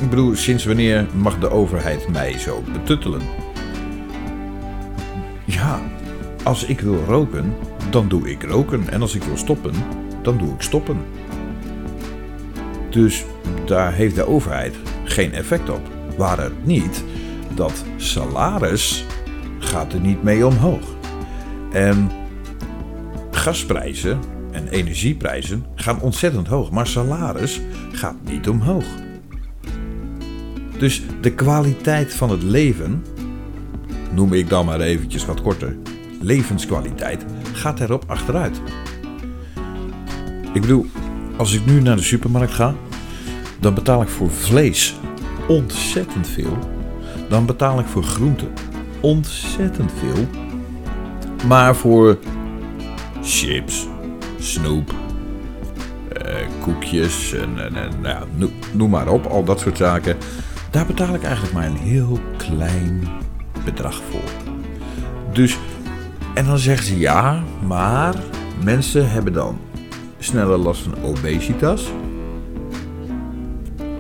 [0.02, 3.22] Ik bedoel, sinds wanneer mag de overheid mij zo betuttelen?
[5.46, 5.82] Ja,
[6.44, 7.56] als ik wil roken,
[7.90, 8.90] dan doe ik roken.
[8.90, 9.74] En als ik wil stoppen,
[10.22, 10.98] dan doe ik stoppen.
[12.90, 13.26] Dus
[13.66, 15.82] daar heeft de overheid geen effect op.
[16.18, 17.04] Waar het niet,
[17.56, 19.06] dat salaris
[19.60, 20.96] gaat er niet mee omhoog.
[21.72, 22.12] En
[23.32, 24.20] gasprijzen
[24.64, 28.86] en energieprijzen gaan ontzettend hoog, maar salaris gaat niet omhoog.
[30.78, 33.06] Dus de kwaliteit van het leven,
[34.14, 35.76] noem ik dan maar eventjes wat korter,
[36.22, 38.62] levenskwaliteit gaat erop achteruit.
[40.54, 40.86] Ik bedoel,
[41.38, 42.76] als ik nu naar de supermarkt ga,
[43.60, 44.96] dan betaal ik voor vlees
[45.48, 46.58] ontzettend veel.
[47.30, 48.52] Dan betaal ik voor groenten
[49.02, 50.28] ontzettend veel.
[51.48, 52.18] Maar voor
[53.24, 53.88] chips,
[54.44, 54.94] snoep,
[56.14, 58.28] eh, koekjes en, en, nou,
[58.72, 60.18] noem maar op, al dat soort zaken.
[60.70, 63.08] Daar betaal ik eigenlijk maar een heel klein
[63.66, 64.30] bedrag voor.
[65.34, 65.58] Dus,
[66.34, 68.16] en dan zeggen ze ja, maar
[68.64, 69.60] mensen hebben dan
[70.20, 71.92] sneller last van obesitas.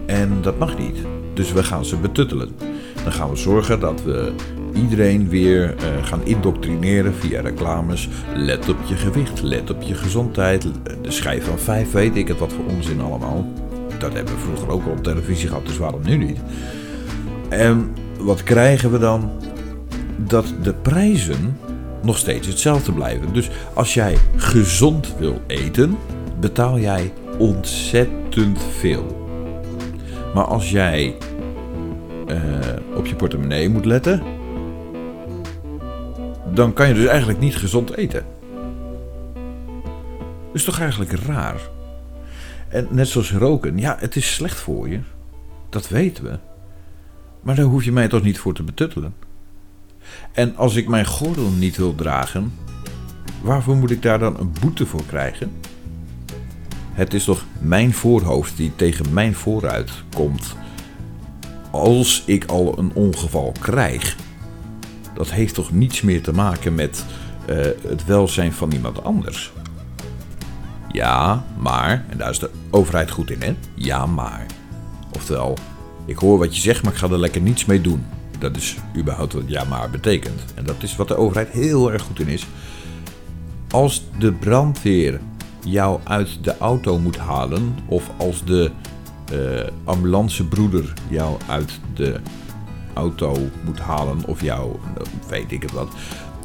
[0.06, 0.97] En dat mag niet.
[1.34, 2.56] Dus we gaan ze betuttelen.
[3.03, 4.34] Dan gaan we zorgen dat we
[4.75, 8.09] iedereen weer uh, gaan indoctrineren via reclames.
[8.36, 10.67] Let op je gewicht, let op je gezondheid.
[11.01, 13.45] De schijf van vijf weet ik het wat voor onzin allemaal.
[13.99, 16.39] Dat hebben we vroeger ook al op televisie gehad, dus waarom nu niet?
[17.49, 19.31] En wat krijgen we dan?
[20.17, 21.57] Dat de prijzen
[22.01, 23.33] nog steeds hetzelfde blijven.
[23.33, 25.97] Dus als jij gezond wil eten,
[26.39, 29.27] betaal jij ontzettend veel.
[30.33, 31.15] Maar als jij
[32.27, 32.38] uh,
[32.95, 34.21] op je portemonnee moet letten,
[36.54, 38.26] dan kan je dus eigenlijk niet gezond eten.
[40.46, 41.62] Dat is toch eigenlijk raar?
[42.70, 45.00] En net zoals roken, ja, het is slecht voor je.
[45.70, 46.38] Dat weten we.
[47.42, 49.16] Maar daar hoef je mij toch niet voor te betuttelen.
[50.32, 52.54] En als ik mijn gordel niet wil dragen,
[53.42, 55.52] waarvoor moet ik daar dan een boete voor krijgen?
[56.92, 60.56] Het is toch mijn voorhoofd die tegen mijn vooruit komt.
[61.72, 64.16] Als ik al een ongeval krijg,
[65.13, 67.06] dat heeft toch niets meer te maken met
[67.49, 67.56] uh,
[67.88, 69.52] het welzijn van iemand anders.
[70.91, 73.56] Ja, maar, en daar is de overheid goed in, hè?
[73.76, 74.45] Ja, maar.
[75.15, 75.58] Oftewel,
[76.06, 78.06] ik hoor wat je zegt, maar ik ga er lekker niets mee doen.
[78.39, 80.43] Dat is überhaupt wat ja maar betekent.
[80.56, 82.47] En dat is wat de overheid heel erg goed in is.
[83.69, 85.19] Als de brandweer
[85.65, 88.71] jou uit de auto moet halen, of als de
[89.34, 89.39] uh,
[89.84, 92.19] ambulancebroeder jou uit de
[92.93, 94.75] auto moet halen, of jou,
[95.27, 95.89] weet ik het wat,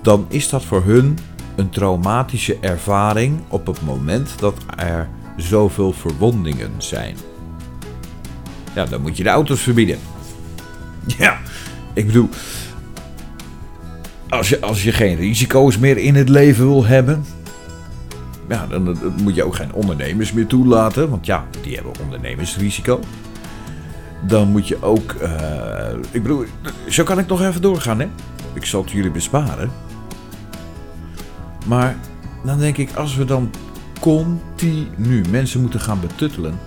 [0.03, 1.19] dan is dat voor hun
[1.57, 7.17] een traumatische ervaring op het moment dat er zoveel verwondingen zijn.
[8.75, 9.99] Ja, dan moet je de auto's verbieden.
[11.19, 11.39] Ja,
[11.93, 12.29] ik bedoel,
[14.29, 17.25] als je, als je geen risico's meer in het leven wil hebben,
[18.49, 23.01] ja, dan, dan moet je ook geen ondernemers meer toelaten, want ja, die hebben ondernemersrisico.
[24.27, 26.45] Dan moet je ook, uh, ik bedoel,
[26.89, 28.09] zo kan ik nog even doorgaan, hè?
[28.53, 29.71] Ik zal het jullie besparen.
[31.67, 31.97] Maar
[32.45, 33.51] dan denk ik, als we dan
[34.01, 36.59] continu mensen moeten gaan betuttelen.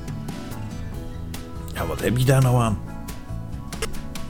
[1.74, 2.78] Ja, wat heb je daar nou aan?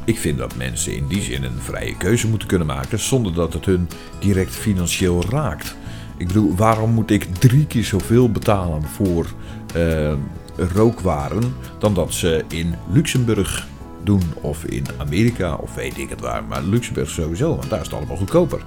[0.05, 3.53] Ik vind dat mensen in die zin een vrije keuze moeten kunnen maken zonder dat
[3.53, 5.75] het hun direct financieel raakt.
[6.17, 9.27] Ik bedoel, waarom moet ik drie keer zoveel betalen voor
[9.75, 10.13] uh,
[10.55, 13.67] rookwaren dan dat ze in Luxemburg
[14.03, 16.43] doen of in Amerika of weet ik het waar.
[16.43, 18.61] Maar Luxemburg sowieso, want daar is het allemaal goedkoper.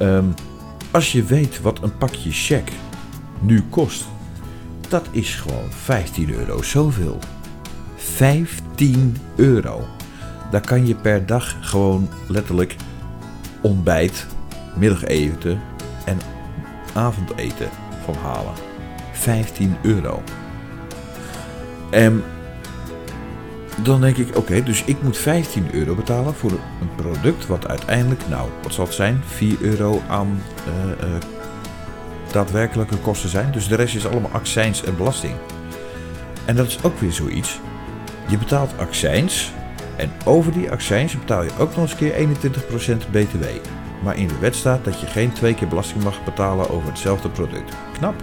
[0.00, 0.34] Um,
[0.90, 2.72] als je weet wat een pakje check
[3.40, 4.04] nu kost,
[4.88, 7.18] dat is gewoon 15 euro zoveel.
[7.96, 9.86] 15 euro.
[10.50, 12.76] Daar kan je per dag gewoon letterlijk
[13.60, 14.26] ontbijt,
[14.76, 15.60] middageten
[16.04, 16.18] en
[16.94, 17.68] avondeten
[18.04, 18.54] van halen.
[19.12, 20.22] 15 euro.
[21.90, 22.22] En
[23.82, 28.28] dan denk ik, oké, dus ik moet 15 euro betalen voor een product wat uiteindelijk,
[28.28, 29.22] nou, wat zal het zijn?
[29.26, 31.16] 4 euro aan uh, uh,
[32.32, 33.52] daadwerkelijke kosten zijn.
[33.52, 35.34] Dus de rest is allemaal accijns en belasting.
[36.44, 37.60] En dat is ook weer zoiets.
[38.28, 39.52] Je betaalt accijns
[39.96, 43.44] en over die accijns betaal je ook nog eens keer 21% btw.
[44.02, 47.28] Maar in de wet staat dat je geen twee keer belasting mag betalen over hetzelfde
[47.28, 47.74] product.
[47.92, 48.14] Knap.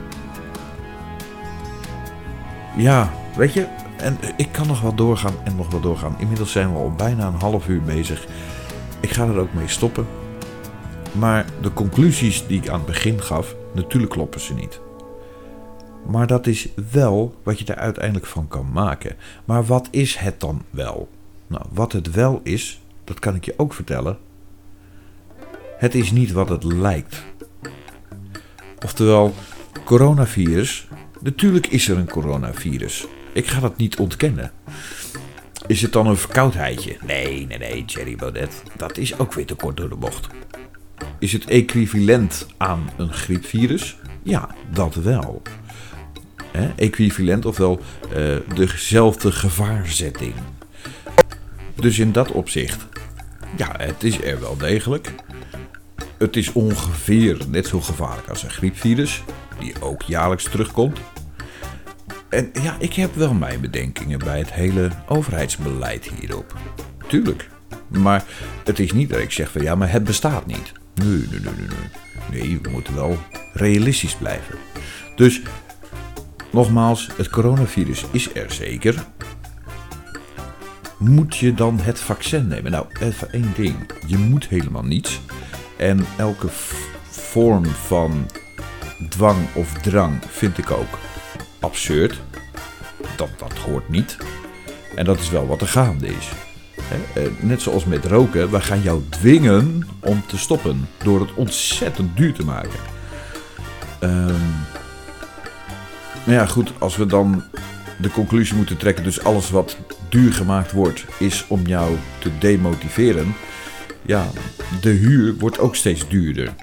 [2.77, 3.67] Ja, weet je,
[3.97, 6.15] en ik kan nog wel doorgaan en nog wel doorgaan.
[6.19, 8.27] Inmiddels zijn we al bijna een half uur bezig.
[8.99, 10.07] Ik ga er ook mee stoppen.
[11.11, 14.79] Maar de conclusies die ik aan het begin gaf, natuurlijk kloppen ze niet.
[16.05, 19.15] Maar dat is wel wat je er uiteindelijk van kan maken.
[19.45, 21.09] Maar wat is het dan wel?
[21.47, 24.17] Nou, wat het wel is, dat kan ik je ook vertellen.
[25.77, 27.23] Het is niet wat het lijkt.
[28.83, 29.33] Oftewel,
[29.83, 30.87] coronavirus.
[31.21, 33.07] Natuurlijk is er een coronavirus.
[33.35, 34.51] Ik ga dat niet ontkennen.
[35.67, 36.97] Is het dan een verkoudheidje?
[37.05, 38.63] Nee, nee, nee, Jerry Baudet.
[38.77, 40.27] Dat is ook weer te kort door de bocht.
[41.19, 43.97] Is het equivalent aan een griepvirus?
[44.23, 45.41] Ja, dat wel.
[46.75, 47.79] Equivalent, ofwel
[48.15, 50.33] uh, dezelfde gevaarzetting.
[51.75, 52.85] Dus in dat opzicht,
[53.57, 55.11] ja, het is er wel degelijk.
[56.17, 59.23] het is ongeveer net zo gevaarlijk als een griepvirus,
[59.59, 60.99] die ook jaarlijks terugkomt.
[62.35, 66.55] En ja, ik heb wel mijn bedenkingen bij het hele overheidsbeleid hierop.
[67.07, 67.49] Tuurlijk.
[67.87, 68.23] Maar
[68.63, 70.71] het is niet dat ik zeg van ja, maar het bestaat niet.
[70.95, 71.53] Nee, nee, nee,
[72.29, 72.41] nee.
[72.41, 73.17] Nee, we moeten wel
[73.53, 74.57] realistisch blijven.
[75.15, 75.41] Dus
[76.51, 79.05] nogmaals, het coronavirus is er zeker.
[80.97, 82.71] Moet je dan het vaccin nemen?
[82.71, 83.75] Nou, even één ding.
[84.07, 85.21] Je moet helemaal niets.
[85.77, 86.47] En elke
[87.09, 88.25] vorm van
[89.09, 90.97] dwang of drang vind ik ook
[91.65, 92.21] absurd.
[93.15, 94.17] Dat, dat hoort niet.
[94.95, 96.31] En dat is wel wat er gaande is.
[97.13, 102.17] Eh, net zoals met roken, we gaan jou dwingen om te stoppen door het ontzettend
[102.17, 102.79] duur te maken.
[103.99, 104.65] Um,
[106.25, 107.43] nou ja, goed, als we dan
[107.97, 109.77] de conclusie moeten trekken, dus alles wat
[110.09, 113.35] duur gemaakt wordt, is om jou te demotiveren.
[114.01, 114.27] Ja,
[114.81, 116.53] de huur wordt ook steeds duurder.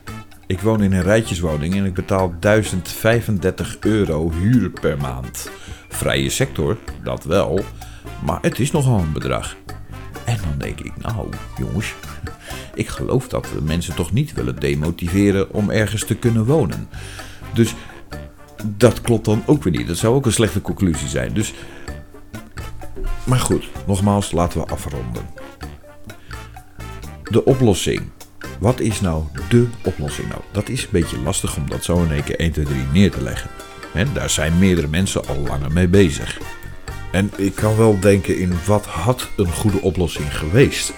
[0.46, 5.50] Ik woon in een rijtjeswoning en ik betaal 1035 euro huur per maand.
[5.88, 7.60] Vrije sector, dat wel,
[8.24, 9.56] maar het is nogal een bedrag.
[10.24, 11.28] En dan denk ik, nou
[11.58, 11.94] jongens,
[12.74, 16.88] ik geloof dat we mensen toch niet willen demotiveren om ergens te kunnen wonen.
[17.54, 17.74] Dus
[18.64, 19.86] dat klopt dan ook weer niet.
[19.86, 21.34] Dat zou ook een slechte conclusie zijn.
[21.34, 21.54] Dus,
[23.24, 25.22] maar goed, nogmaals, laten we afronden.
[27.22, 28.02] De oplossing.
[28.62, 30.40] Wat is nou de oplossing nou?
[30.50, 33.10] Dat is een beetje lastig om dat zo in één keer 1, 2, 3 neer
[33.10, 33.50] te leggen.
[33.94, 36.38] En daar zijn meerdere mensen al langer mee bezig.
[37.12, 40.92] En ik kan wel denken in wat had een goede oplossing geweest.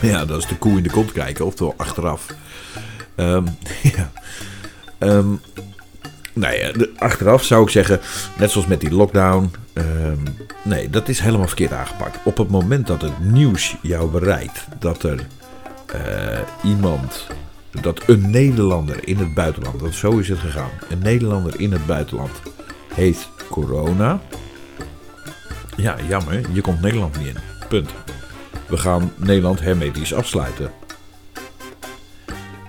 [0.00, 2.26] Ja, dat is de koe in de kont kijken, oftewel achteraf.
[3.16, 3.44] Um,
[3.96, 4.10] ja.
[4.98, 5.40] Um,
[6.32, 8.00] nou ja, achteraf zou ik zeggen,
[8.38, 9.50] net zoals met die lockdown.
[9.72, 10.22] Um,
[10.62, 12.18] nee, dat is helemaal verkeerd aangepakt.
[12.24, 15.26] Op het moment dat het nieuws jou bereikt dat er
[16.64, 17.26] iemand,
[17.80, 21.86] dat een Nederlander in het buitenland, dat zo is het gegaan, een Nederlander in het
[21.86, 22.42] buitenland
[22.94, 24.20] heeft corona.
[25.76, 27.36] Ja, jammer, je komt Nederland niet in.
[27.68, 27.90] Punt.
[28.66, 30.70] We gaan Nederland hermetisch afsluiten.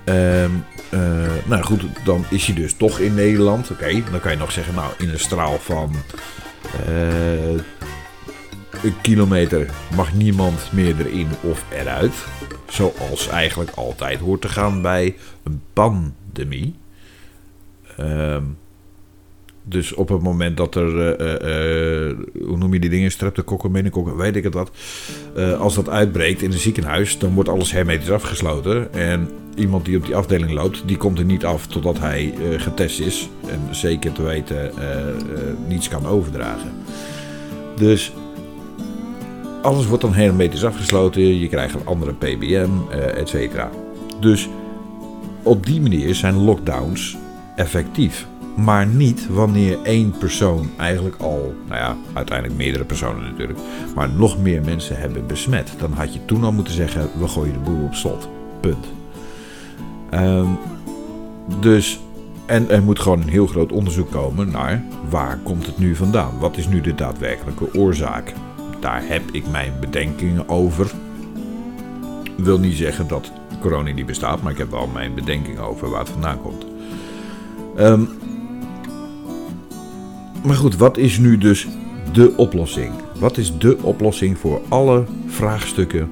[0.06, 1.00] Um, uh,
[1.46, 3.72] nou goed, dan is hij dus toch in Nederland.
[3.72, 5.96] Oké, dan kan je nog zeggen, nou in een straal van
[6.90, 7.60] uh,
[8.84, 12.14] een kilometer mag niemand meer erin of eruit.
[12.70, 16.76] Zoals eigenlijk altijd hoort te gaan bij een pandemie.
[18.00, 18.38] Uh,
[19.64, 24.18] dus op het moment dat er, uh, uh, hoe noem je die dingen, streptokokken, meningokken,
[24.18, 24.72] weet ik het wat.
[25.60, 28.94] Als dat uitbreekt in een ziekenhuis, dan wordt alles hermetisch afgesloten.
[28.94, 33.00] En iemand die op die afdeling loopt, die komt er niet af totdat hij getest
[33.00, 33.30] is.
[33.48, 34.72] En zeker te weten
[35.68, 36.72] niets kan overdragen.
[37.76, 38.14] Dus
[39.66, 41.40] alles wordt dan hermetisch afgesloten.
[41.40, 42.70] Je krijgt een andere PBM,
[43.16, 43.70] et cetera.
[44.20, 44.50] Dus
[45.44, 47.18] op die manier zijn lockdowns
[47.56, 48.28] effectief.
[48.56, 53.60] Maar niet wanneer één persoon eigenlijk al, nou ja, uiteindelijk meerdere personen natuurlijk,
[53.96, 55.74] maar nog meer mensen hebben besmet.
[55.78, 58.30] Dan had je toen al moeten zeggen: we gooien de boel op slot.
[58.60, 58.86] Punt.
[60.14, 60.58] Um,
[61.60, 62.00] dus,
[62.46, 66.40] en er moet gewoon een heel groot onderzoek komen naar waar komt het nu vandaan?
[66.40, 68.34] Wat is nu de daadwerkelijke oorzaak?
[68.80, 70.92] Daar heb ik mijn bedenkingen over.
[72.38, 76.00] Wil niet zeggen dat corona niet bestaat, maar ik heb wel mijn bedenkingen over waar
[76.00, 76.66] het vandaan komt.
[77.80, 78.10] Um,
[80.44, 81.68] maar goed, wat is nu dus
[82.14, 82.94] de oplossing?
[83.20, 86.12] Wat is de oplossing voor alle vraagstukken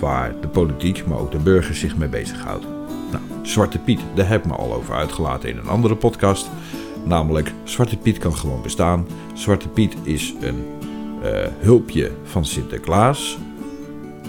[0.00, 2.68] waar de politiek, maar ook de burgers zich mee bezighouden?
[3.10, 6.50] Nou, Zwarte Piet, daar heb ik me al over uitgelaten in een andere podcast.
[7.04, 9.06] Namelijk, Zwarte Piet kan gewoon bestaan.
[9.34, 10.64] Zwarte Piet is een
[11.58, 13.38] hulpje van Sinterklaas.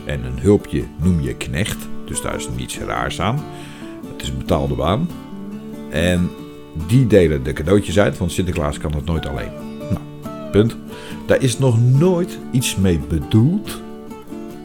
[0.05, 3.43] En een hulpje noem je knecht, dus daar is niets raars aan.
[4.11, 5.09] Het is een betaalde baan.
[5.89, 6.29] En
[6.87, 9.51] die delen de cadeautjes uit, want Sinterklaas kan het nooit alleen.
[9.79, 10.01] Nou,
[10.51, 10.77] punt.
[11.25, 13.81] Daar is nog nooit iets mee bedoeld.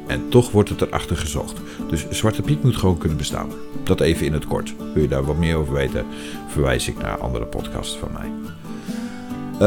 [0.06, 1.60] En toch wordt het erachter gezocht.
[1.88, 3.48] Dus Zwarte Piet moet gewoon kunnen bestaan.
[3.84, 4.74] Dat even in het kort.
[4.94, 6.04] Wil je daar wat meer over weten,
[6.46, 8.30] verwijs ik naar andere podcasts van mij.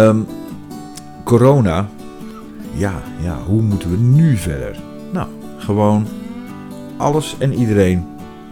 [0.02, 0.28] Um,
[1.24, 1.90] corona.
[2.78, 4.80] Ja, ja, hoe moeten we nu verder?
[5.12, 6.08] Nou, gewoon
[6.98, 8.06] alles en iedereen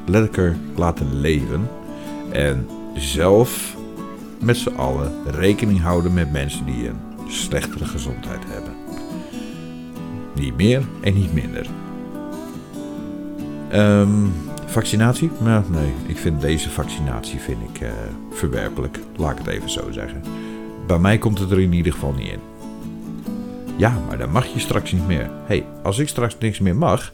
[0.05, 1.69] lekker laten leven.
[2.32, 3.76] En zelf
[4.39, 8.74] met z'n allen rekening houden met mensen die een slechtere gezondheid hebben.
[10.34, 11.67] Niet meer en niet minder.
[13.74, 14.32] Um,
[14.65, 15.32] vaccinatie?
[15.39, 17.89] Nou, nee, ik vind deze vaccinatie vind ik uh,
[18.32, 18.99] verwerpelijk.
[19.15, 20.21] Laat ik het even zo zeggen.
[20.88, 22.53] Bij mij komt het er in ieder geval niet in.
[23.78, 25.30] Ja, maar dan mag je straks niet meer.
[25.45, 27.13] hey, als ik straks niks meer mag,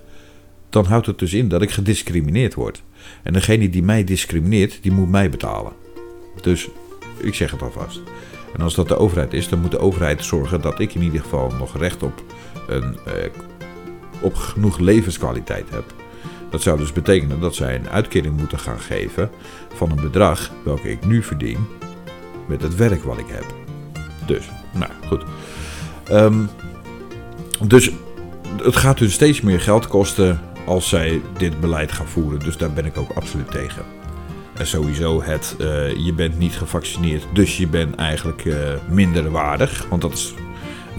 [0.70, 2.84] dan houdt het dus in dat ik gediscrimineerd word.
[3.24, 5.72] En degene die mij discrimineert, die moet mij betalen.
[6.42, 6.70] Dus
[7.18, 8.02] ik zeg het alvast.
[8.54, 11.22] En als dat de overheid is, dan moet de overheid zorgen dat ik in ieder
[11.22, 12.24] geval nog recht op,
[12.68, 13.30] een, eh,
[14.22, 15.94] op genoeg levenskwaliteit heb.
[16.50, 19.30] Dat zou dus betekenen dat zij een uitkering moeten gaan geven
[19.74, 21.68] van een bedrag welke ik nu verdien
[22.48, 23.46] met het werk wat ik heb.
[24.26, 25.24] Dus, nou goed.
[26.10, 26.44] Ehm,
[27.68, 27.92] dus
[28.64, 32.40] het gaat dus steeds meer geld kosten als zij dit beleid gaan voeren.
[32.40, 33.86] Dus daar ben ik ook absoluut tegen.
[34.58, 38.56] En sowieso het, uh, je bent niet gevaccineerd, dus je bent eigenlijk uh,
[38.90, 39.86] minder waardig.
[39.90, 40.34] Want dat is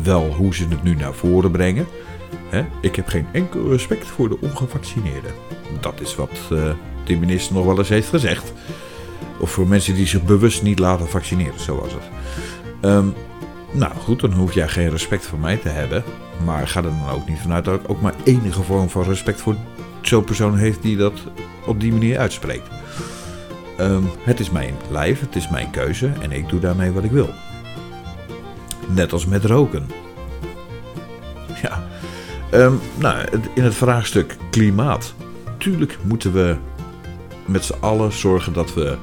[0.02, 1.86] wel hoe ze het nu naar voren brengen.
[2.48, 2.64] Hè?
[2.80, 5.30] Ik heb geen enkel respect voor de ongevaccineerden.
[5.80, 6.70] Dat is wat uh,
[7.04, 8.52] de minister nog wel eens heeft gezegd.
[9.38, 12.04] Of voor mensen die zich bewust niet laten vaccineren, zo was het.
[12.82, 13.14] Um,
[13.72, 16.04] nou goed, dan hoef jij geen respect voor mij te hebben.
[16.44, 19.40] Maar ga er dan ook niet vanuit dat ik ook maar enige vorm van respect
[19.40, 19.56] voor
[20.00, 21.20] zo'n persoon heeft die dat
[21.66, 22.68] op die manier uitspreekt.
[23.80, 27.10] Um, het is mijn lijf, het is mijn keuze en ik doe daarmee wat ik
[27.10, 27.30] wil.
[28.88, 29.86] Net als met roken.
[31.62, 31.82] Ja,
[32.52, 35.14] um, nou, in het vraagstuk klimaat.
[35.58, 36.56] Tuurlijk moeten we
[37.44, 38.96] met z'n allen zorgen dat we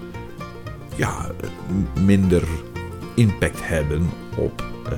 [0.95, 1.31] ja,
[2.05, 2.43] minder
[3.17, 4.97] impact hebben op uh,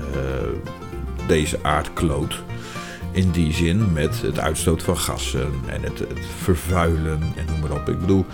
[1.27, 2.43] deze aardkloot.
[3.11, 7.71] In die zin met het uitstoot van gassen en het, het, vervuilen en noem maar
[7.71, 7.89] op.
[7.89, 8.25] Ik bedoel,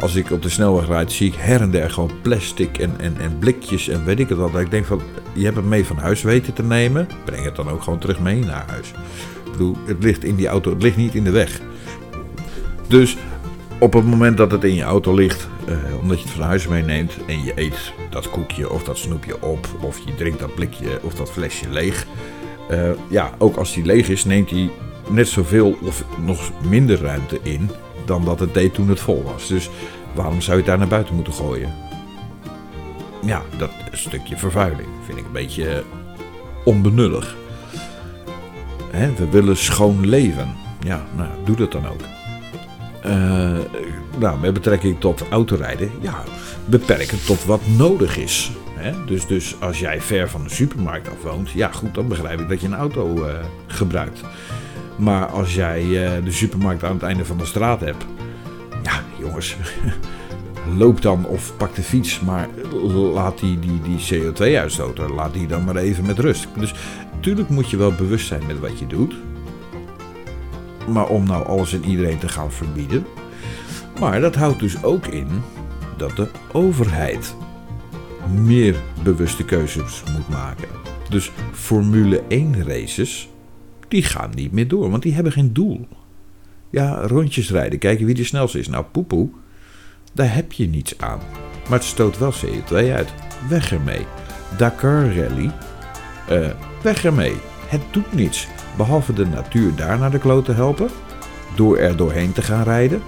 [0.00, 3.16] als ik op de snelweg rijd, zie ik her en der gewoon plastic en, en,
[3.18, 4.54] en blikjes en weet ik het wat.
[4.58, 5.00] Ik denk van,
[5.32, 7.08] je hebt het mee van huis weten te nemen.
[7.24, 8.88] Breng het dan ook gewoon terug mee naar huis.
[9.44, 11.60] Ik bedoel, het ligt in die auto, het ligt niet in de weg.
[12.86, 13.16] Dus
[13.78, 16.68] op het moment dat het in je auto ligt, uh, omdat je het van huis
[16.68, 20.98] meeneemt en je eet dat koekje of dat snoepje op, of je drinkt dat blikje
[21.02, 22.06] of dat flesje leeg.
[22.70, 24.70] Uh, ja, ook als die leeg is, neemt hij
[25.08, 27.70] net zoveel of nog minder ruimte in
[28.04, 29.46] dan dat het deed toen het vol was.
[29.46, 29.70] Dus
[30.14, 31.74] waarom zou je het daar naar buiten moeten gooien?
[33.24, 35.84] Ja, dat stukje vervuiling vind ik een beetje
[36.64, 37.36] onbenullig.
[38.90, 40.54] Hè, we willen schoon leven.
[40.80, 42.00] Ja, nou, doe dat dan ook.
[43.06, 43.58] Uh,
[44.18, 46.24] nou, met betrekking tot autorijden, ja,
[46.66, 48.50] beperken tot wat nodig is.
[49.06, 52.48] Dus, dus als jij ver van de supermarkt af woont, ja goed, dan begrijp ik
[52.48, 53.34] dat je een auto uh,
[53.66, 54.20] gebruikt.
[54.96, 58.04] Maar als jij uh, de supermarkt aan het einde van de straat hebt,
[58.82, 59.56] ja jongens,
[60.78, 62.48] loop dan of pak de fiets, maar
[63.12, 66.48] laat die, die, die CO2-uitstoot, laat die dan maar even met rust.
[66.58, 66.74] Dus
[67.14, 69.14] natuurlijk moet je wel bewust zijn met wat je doet.
[70.88, 73.06] Maar om nou alles en iedereen te gaan verbieden.
[74.00, 75.28] Maar dat houdt dus ook in
[75.96, 77.34] dat de overheid
[78.30, 80.68] meer bewuste keuzes moet maken.
[81.08, 83.28] Dus Formule 1 races,
[83.88, 85.88] die gaan niet meer door, want die hebben geen doel.
[86.70, 88.68] Ja, rondjes rijden, kijken wie de snelste is.
[88.68, 89.28] Nou, poepoe,
[90.12, 91.20] daar heb je niets aan.
[91.68, 93.14] Maar het stoot wel CO2 uit.
[93.48, 94.06] Weg ermee.
[94.56, 95.50] Dakar Rally,
[96.30, 96.50] uh,
[96.82, 97.34] weg ermee.
[97.66, 98.48] Het doet niets.
[98.76, 100.88] Behalve de natuur daar naar de kloot te helpen.
[101.56, 103.02] Door er doorheen te gaan rijden.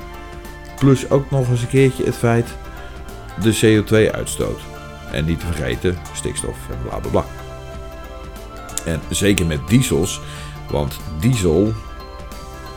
[0.78, 2.56] Plus ook nog eens een keertje het feit
[3.42, 4.60] de CO2-uitstoot.
[5.12, 7.24] En niet te vergeten stikstof en bla bla bla.
[8.84, 10.20] En zeker met diesels,
[10.70, 11.72] want diesel,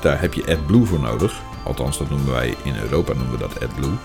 [0.01, 1.41] daar heb je AdBlue voor nodig.
[1.63, 3.97] Althans, dat noemen wij in Europa noemen we dat AdBlue.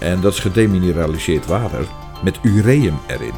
[0.00, 1.86] En dat is gedemineraliseerd water
[2.22, 3.34] met ureum erin.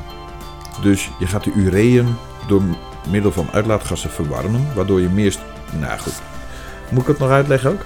[0.82, 2.16] Dus je gaat de ureum
[2.46, 2.62] door
[3.10, 5.36] middel van uitlaatgassen verwarmen, waardoor je meer.
[5.78, 6.22] Nou goed,
[6.90, 7.84] moet ik het nog uitleggen ook?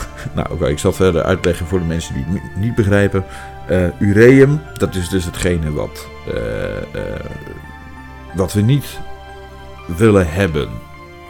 [0.36, 3.24] nou, oké, ik zal verder uitleggen voor de mensen die het niet begrijpen.
[3.70, 7.02] Uh, ureum, dat is dus hetgene wat, uh, uh,
[8.34, 8.98] wat we niet
[9.96, 10.68] willen hebben.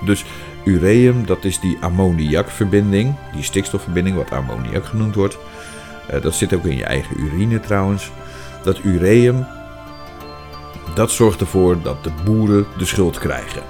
[0.04, 0.24] Dus
[0.64, 5.38] ureum, dat is die ammoniakverbinding, die stikstofverbinding, wat ammoniak genoemd wordt.
[6.22, 8.10] dat zit ook in je eigen urine trouwens.
[8.62, 9.46] Dat ureum,
[10.94, 13.62] dat zorgt ervoor dat de boeren de schuld krijgen.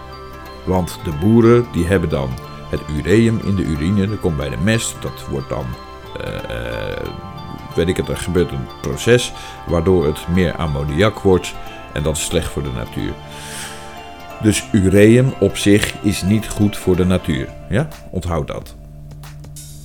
[0.65, 2.31] Want de boeren die hebben dan
[2.73, 5.65] het ureum in de urine, dat komt bij de mest, dat wordt dan,
[6.21, 6.27] uh,
[7.75, 9.33] weet ik het, er gebeurt een proces
[9.67, 11.55] waardoor het meer ammoniak wordt
[11.93, 13.13] en dat is slecht voor de natuur.
[14.43, 17.49] Dus ureum op zich is niet goed voor de natuur.
[17.71, 18.77] Ja, onthoud dat.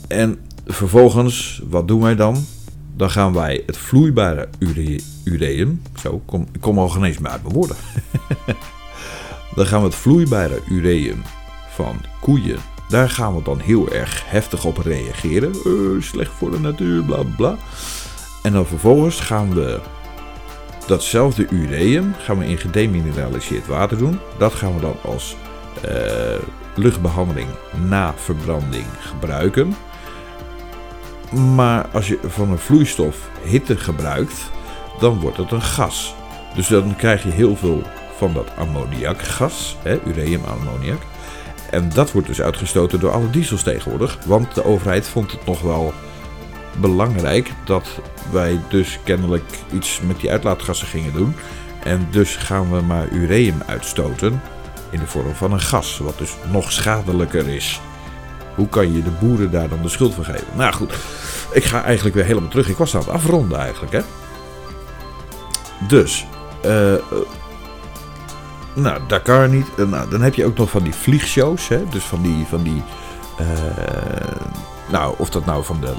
[0.07, 2.45] En vervolgens, wat doen wij dan?
[2.95, 4.49] Dan gaan wij het vloeibare
[5.23, 7.77] ureum, zo, kom, ik kom al geen eens uit mijn woorden.
[9.55, 11.21] dan gaan we het vloeibare ureum
[11.69, 15.53] van koeien daar gaan we dan heel erg heftig op reageren.
[15.65, 17.57] Uh, slecht voor de natuur, bla bla.
[18.43, 19.79] En dan vervolgens gaan we
[20.87, 24.19] datzelfde ureum gaan we in gedemineraliseerd water doen.
[24.37, 25.35] Dat gaan we dan als
[25.81, 26.39] eh,
[26.75, 27.49] luchtbehandeling
[27.87, 29.75] na verbranding gebruiken.
[31.55, 34.51] Maar als je van een vloeistof hitte gebruikt,
[34.99, 36.15] dan wordt het een gas.
[36.55, 37.81] Dus dan krijg je heel veel
[38.17, 41.01] van dat ammoniakgas, hè, ureum-ammoniak.
[41.69, 44.17] En dat wordt dus uitgestoten door alle diesels tegenwoordig.
[44.25, 45.93] Want de overheid vond het nog wel
[46.79, 47.87] belangrijk dat
[48.31, 51.35] wij dus kennelijk iets met die uitlaatgassen gingen doen.
[51.83, 54.41] En dus gaan we maar ureum uitstoten
[54.89, 57.81] in de vorm van een gas, wat dus nog schadelijker is.
[58.55, 60.47] Hoe kan je de boeren daar dan de schuld van geven?
[60.55, 60.93] Nou goed,
[61.51, 62.69] ik ga eigenlijk weer helemaal terug.
[62.69, 64.01] Ik was aan het afronden eigenlijk, hè.
[65.87, 66.25] Dus.
[66.65, 66.93] Uh,
[68.77, 69.77] nou, Dakar niet.
[69.77, 71.83] Nou, dan heb je ook nog van die vliegshows, hè.
[71.89, 72.81] Dus van die, van die...
[73.41, 73.47] Uh,
[74.91, 75.93] nou, of dat nou van de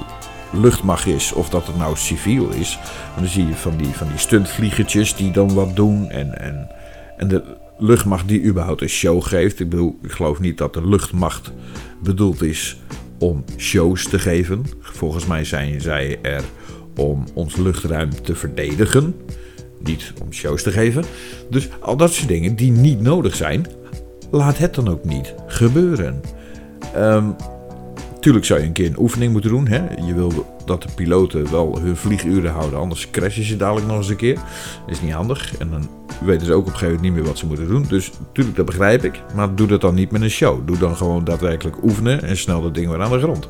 [0.51, 2.79] luchtmacht is of dat het nou civiel is.
[3.15, 6.09] dan zie je van die, van die stuntvliegertjes die dan wat doen.
[6.09, 6.69] En, en,
[7.17, 7.43] en de
[7.77, 9.59] luchtmacht die überhaupt een show geeft.
[9.59, 11.51] Ik bedoel, ik geloof niet dat de luchtmacht
[12.03, 12.77] bedoeld is
[13.19, 14.65] om shows te geven.
[14.79, 16.43] Volgens mij zijn zij er
[16.95, 19.15] om ons luchtruim te verdedigen.
[19.83, 21.03] Niet om shows te geven.
[21.49, 23.65] Dus al dat soort dingen die niet nodig zijn,
[24.31, 26.21] laat het dan ook niet gebeuren.
[26.95, 27.35] Um,
[28.19, 29.67] Tuurlijk zou je een keer een oefening moeten doen.
[29.67, 29.81] Hè?
[30.05, 34.09] Je wil dat de piloten wel hun vlieguren houden, anders crashen ze dadelijk nog eens
[34.09, 34.35] een keer.
[34.35, 35.57] Dat is niet handig.
[35.57, 35.89] En dan
[36.21, 37.85] weten ze ook op een gegeven moment niet meer wat ze moeten doen.
[37.89, 39.21] Dus natuurlijk, dat begrijp ik.
[39.35, 40.67] Maar doe dat dan niet met een show.
[40.67, 43.49] Doe dan gewoon daadwerkelijk oefenen en snel dat ding weer aan de grond.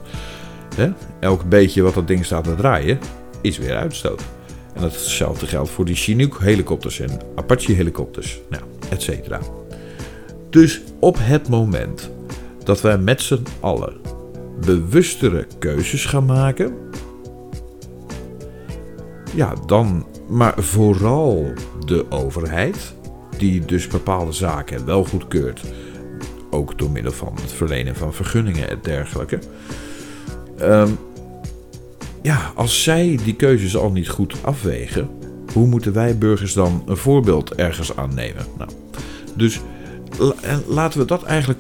[0.75, 0.91] Hè?
[1.19, 2.99] Elk beetje wat dat ding staat te draaien,
[3.41, 4.23] is weer uitstoot.
[4.73, 8.41] En datzelfde geldt voor die Chinook helikopters en Apache helikopters.
[8.49, 9.39] Nou, et cetera.
[10.49, 12.09] Dus op het moment
[12.63, 13.97] dat wij met z'n allen
[14.65, 16.73] bewustere keuzes gaan maken.
[19.35, 21.53] Ja, dan, maar vooral
[21.85, 22.93] de overheid,
[23.37, 25.61] die dus bepaalde zaken wel goedkeurt,
[26.49, 29.39] ook door middel van het verlenen van vergunningen en dergelijke.
[30.61, 30.97] Um,
[32.21, 35.09] ja, als zij die keuzes al niet goed afwegen,
[35.53, 38.45] hoe moeten wij burgers dan een voorbeeld ergens aannemen?
[38.57, 38.69] Nou,
[39.35, 39.59] dus
[40.67, 41.59] laten we dat eigenlijk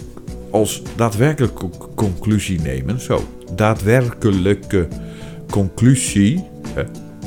[0.51, 2.99] als daadwerkelijke conclusie nemen.
[2.99, 4.87] Zo, daadwerkelijke
[5.49, 6.43] conclusie.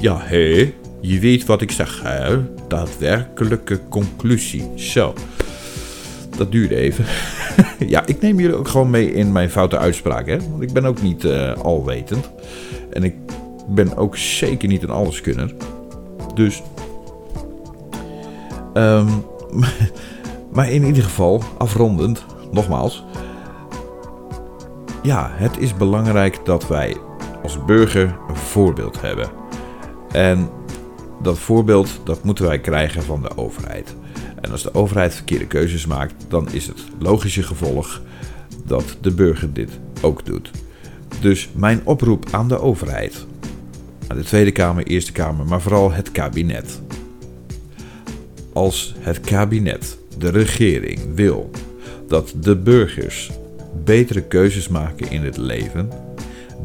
[0.00, 2.40] Ja, hé, je weet wat ik zeg, hè?
[2.68, 4.70] Daadwerkelijke conclusie.
[4.74, 5.14] Zo,
[6.36, 7.04] dat duurde even.
[7.94, 10.36] ja, ik neem jullie ook gewoon mee in mijn foute uitspraak, hè?
[10.50, 12.30] Want ik ben ook niet uh, alwetend.
[12.92, 13.14] En ik
[13.68, 15.54] ben ook zeker niet een alleskunner.
[16.34, 16.62] Dus.
[18.74, 19.24] Um,
[20.54, 23.04] maar in ieder geval, afrondend, nogmaals
[25.02, 26.96] ja, het is belangrijk dat wij
[27.42, 29.30] als burger een voorbeeld hebben.
[30.12, 30.50] En
[31.22, 33.96] dat voorbeeld dat moeten wij krijgen van de overheid.
[34.40, 38.02] En als de overheid verkeerde keuzes maakt, dan is het logische gevolg
[38.64, 39.70] dat de burger dit
[40.02, 40.50] ook doet.
[41.20, 43.26] Dus mijn oproep aan de overheid,
[44.08, 46.80] aan de Tweede Kamer, Eerste Kamer, maar vooral het kabinet.
[48.52, 51.50] Als het kabinet, de regering, wil
[52.08, 53.30] dat de burgers
[53.84, 55.90] betere keuzes maken in het leven,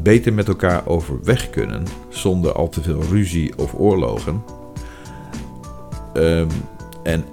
[0.03, 4.43] beter met elkaar overweg kunnen zonder al te veel ruzie of oorlogen
[6.13, 6.47] um,
[7.03, 7.25] en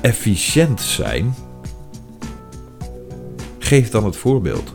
[0.00, 1.34] efficiënt zijn,
[3.58, 4.74] geef dan het voorbeeld.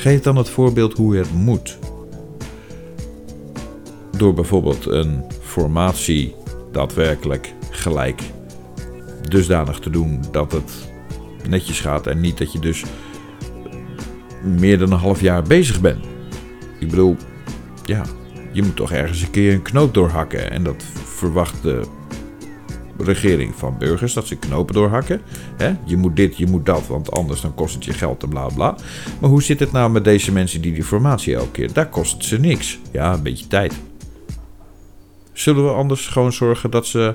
[0.00, 1.78] Geef dan het voorbeeld hoe het moet.
[4.16, 6.34] Door bijvoorbeeld een formatie
[6.72, 8.22] daadwerkelijk gelijk
[9.28, 10.72] dusdanig te doen dat het
[11.48, 12.84] netjes gaat en niet dat je dus
[14.42, 16.00] meer dan een half jaar bezig ben.
[16.78, 17.16] Ik bedoel,
[17.84, 18.04] ja,
[18.52, 20.50] je moet toch ergens een keer een knoop doorhakken.
[20.50, 21.82] En dat verwacht de
[23.04, 25.20] regering van burgers, dat ze knopen doorhakken.
[25.84, 28.46] Je moet dit, je moet dat, want anders dan kost het je geld en bla
[28.46, 28.76] bla.
[29.20, 31.72] Maar hoe zit het nou met deze mensen die die formatie elke keer?
[31.72, 32.78] Daar kost het ze niks.
[32.92, 33.74] Ja, een beetje tijd.
[35.32, 37.12] Zullen we anders gewoon zorgen dat ze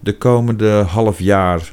[0.00, 1.72] de komende half jaar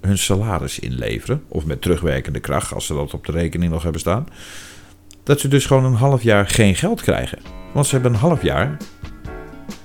[0.00, 1.42] hun salaris inleveren.
[1.48, 4.26] Of met terugwerkende kracht, als ze dat op de rekening nog hebben staan.
[5.22, 7.38] Dat ze dus gewoon een half jaar geen geld krijgen.
[7.72, 8.76] Want ze hebben een half jaar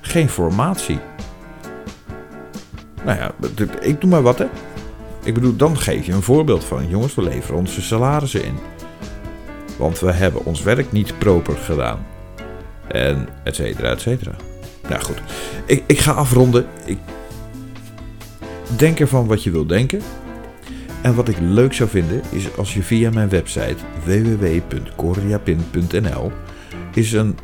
[0.01, 0.99] geen formatie.
[3.07, 3.31] Nou ja,
[3.81, 4.45] ik doe maar wat hè.
[5.23, 8.55] Ik bedoel, dan geef je een voorbeeld van: jongens, we leveren onze salarissen in.
[9.77, 12.05] Want we hebben ons werk niet proper gedaan.
[12.87, 14.35] En et cetera, et cetera.
[14.89, 15.21] Nou goed,
[15.65, 16.65] ik, ik ga afronden.
[16.85, 16.97] Ik
[18.77, 20.01] Denk ervan wat je wilt denken.
[21.01, 26.31] En wat ik leuk zou vinden is als je via mijn website www.coriapin.nl
[26.93, 27.37] is een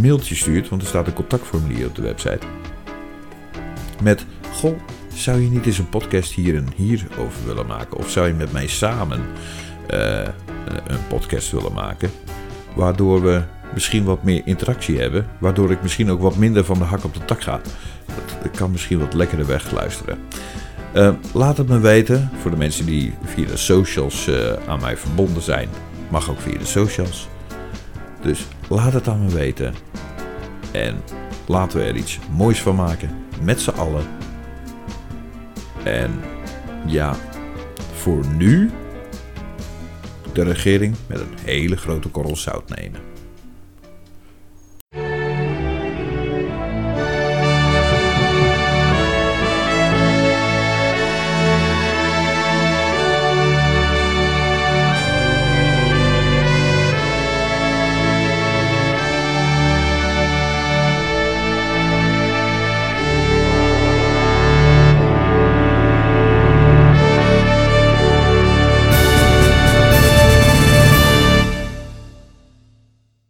[0.00, 2.46] mailtje stuurt, want er staat een contactformulier op de website.
[4.02, 4.76] Met, goh,
[5.20, 7.96] zou je niet eens een podcast hier en hier over willen maken?
[7.96, 9.20] Of zou je met mij samen
[9.86, 10.28] eh,
[10.86, 12.10] een podcast willen maken?
[12.74, 13.42] Waardoor we
[13.74, 15.26] misschien wat meer interactie hebben.
[15.38, 17.60] Waardoor ik misschien ook wat minder van de hak op de tak ga.
[18.42, 20.18] Dat, kan misschien wat lekkerder wegluisteren.
[20.94, 22.30] Uh, laat het me weten.
[22.40, 24.30] Voor de mensen die via de socials
[24.66, 25.68] aan mij verbonden zijn.
[26.08, 27.28] Mag ook via de socials.
[28.22, 29.74] Dus laat het aan me weten.
[30.70, 31.02] En
[31.46, 33.10] laten we er iets moois van maken.
[33.42, 34.29] Met z'n allen.
[35.84, 36.20] En
[36.86, 37.16] ja,
[37.92, 38.70] voor nu
[40.32, 43.09] de regering met een hele grote korrel zout nemen.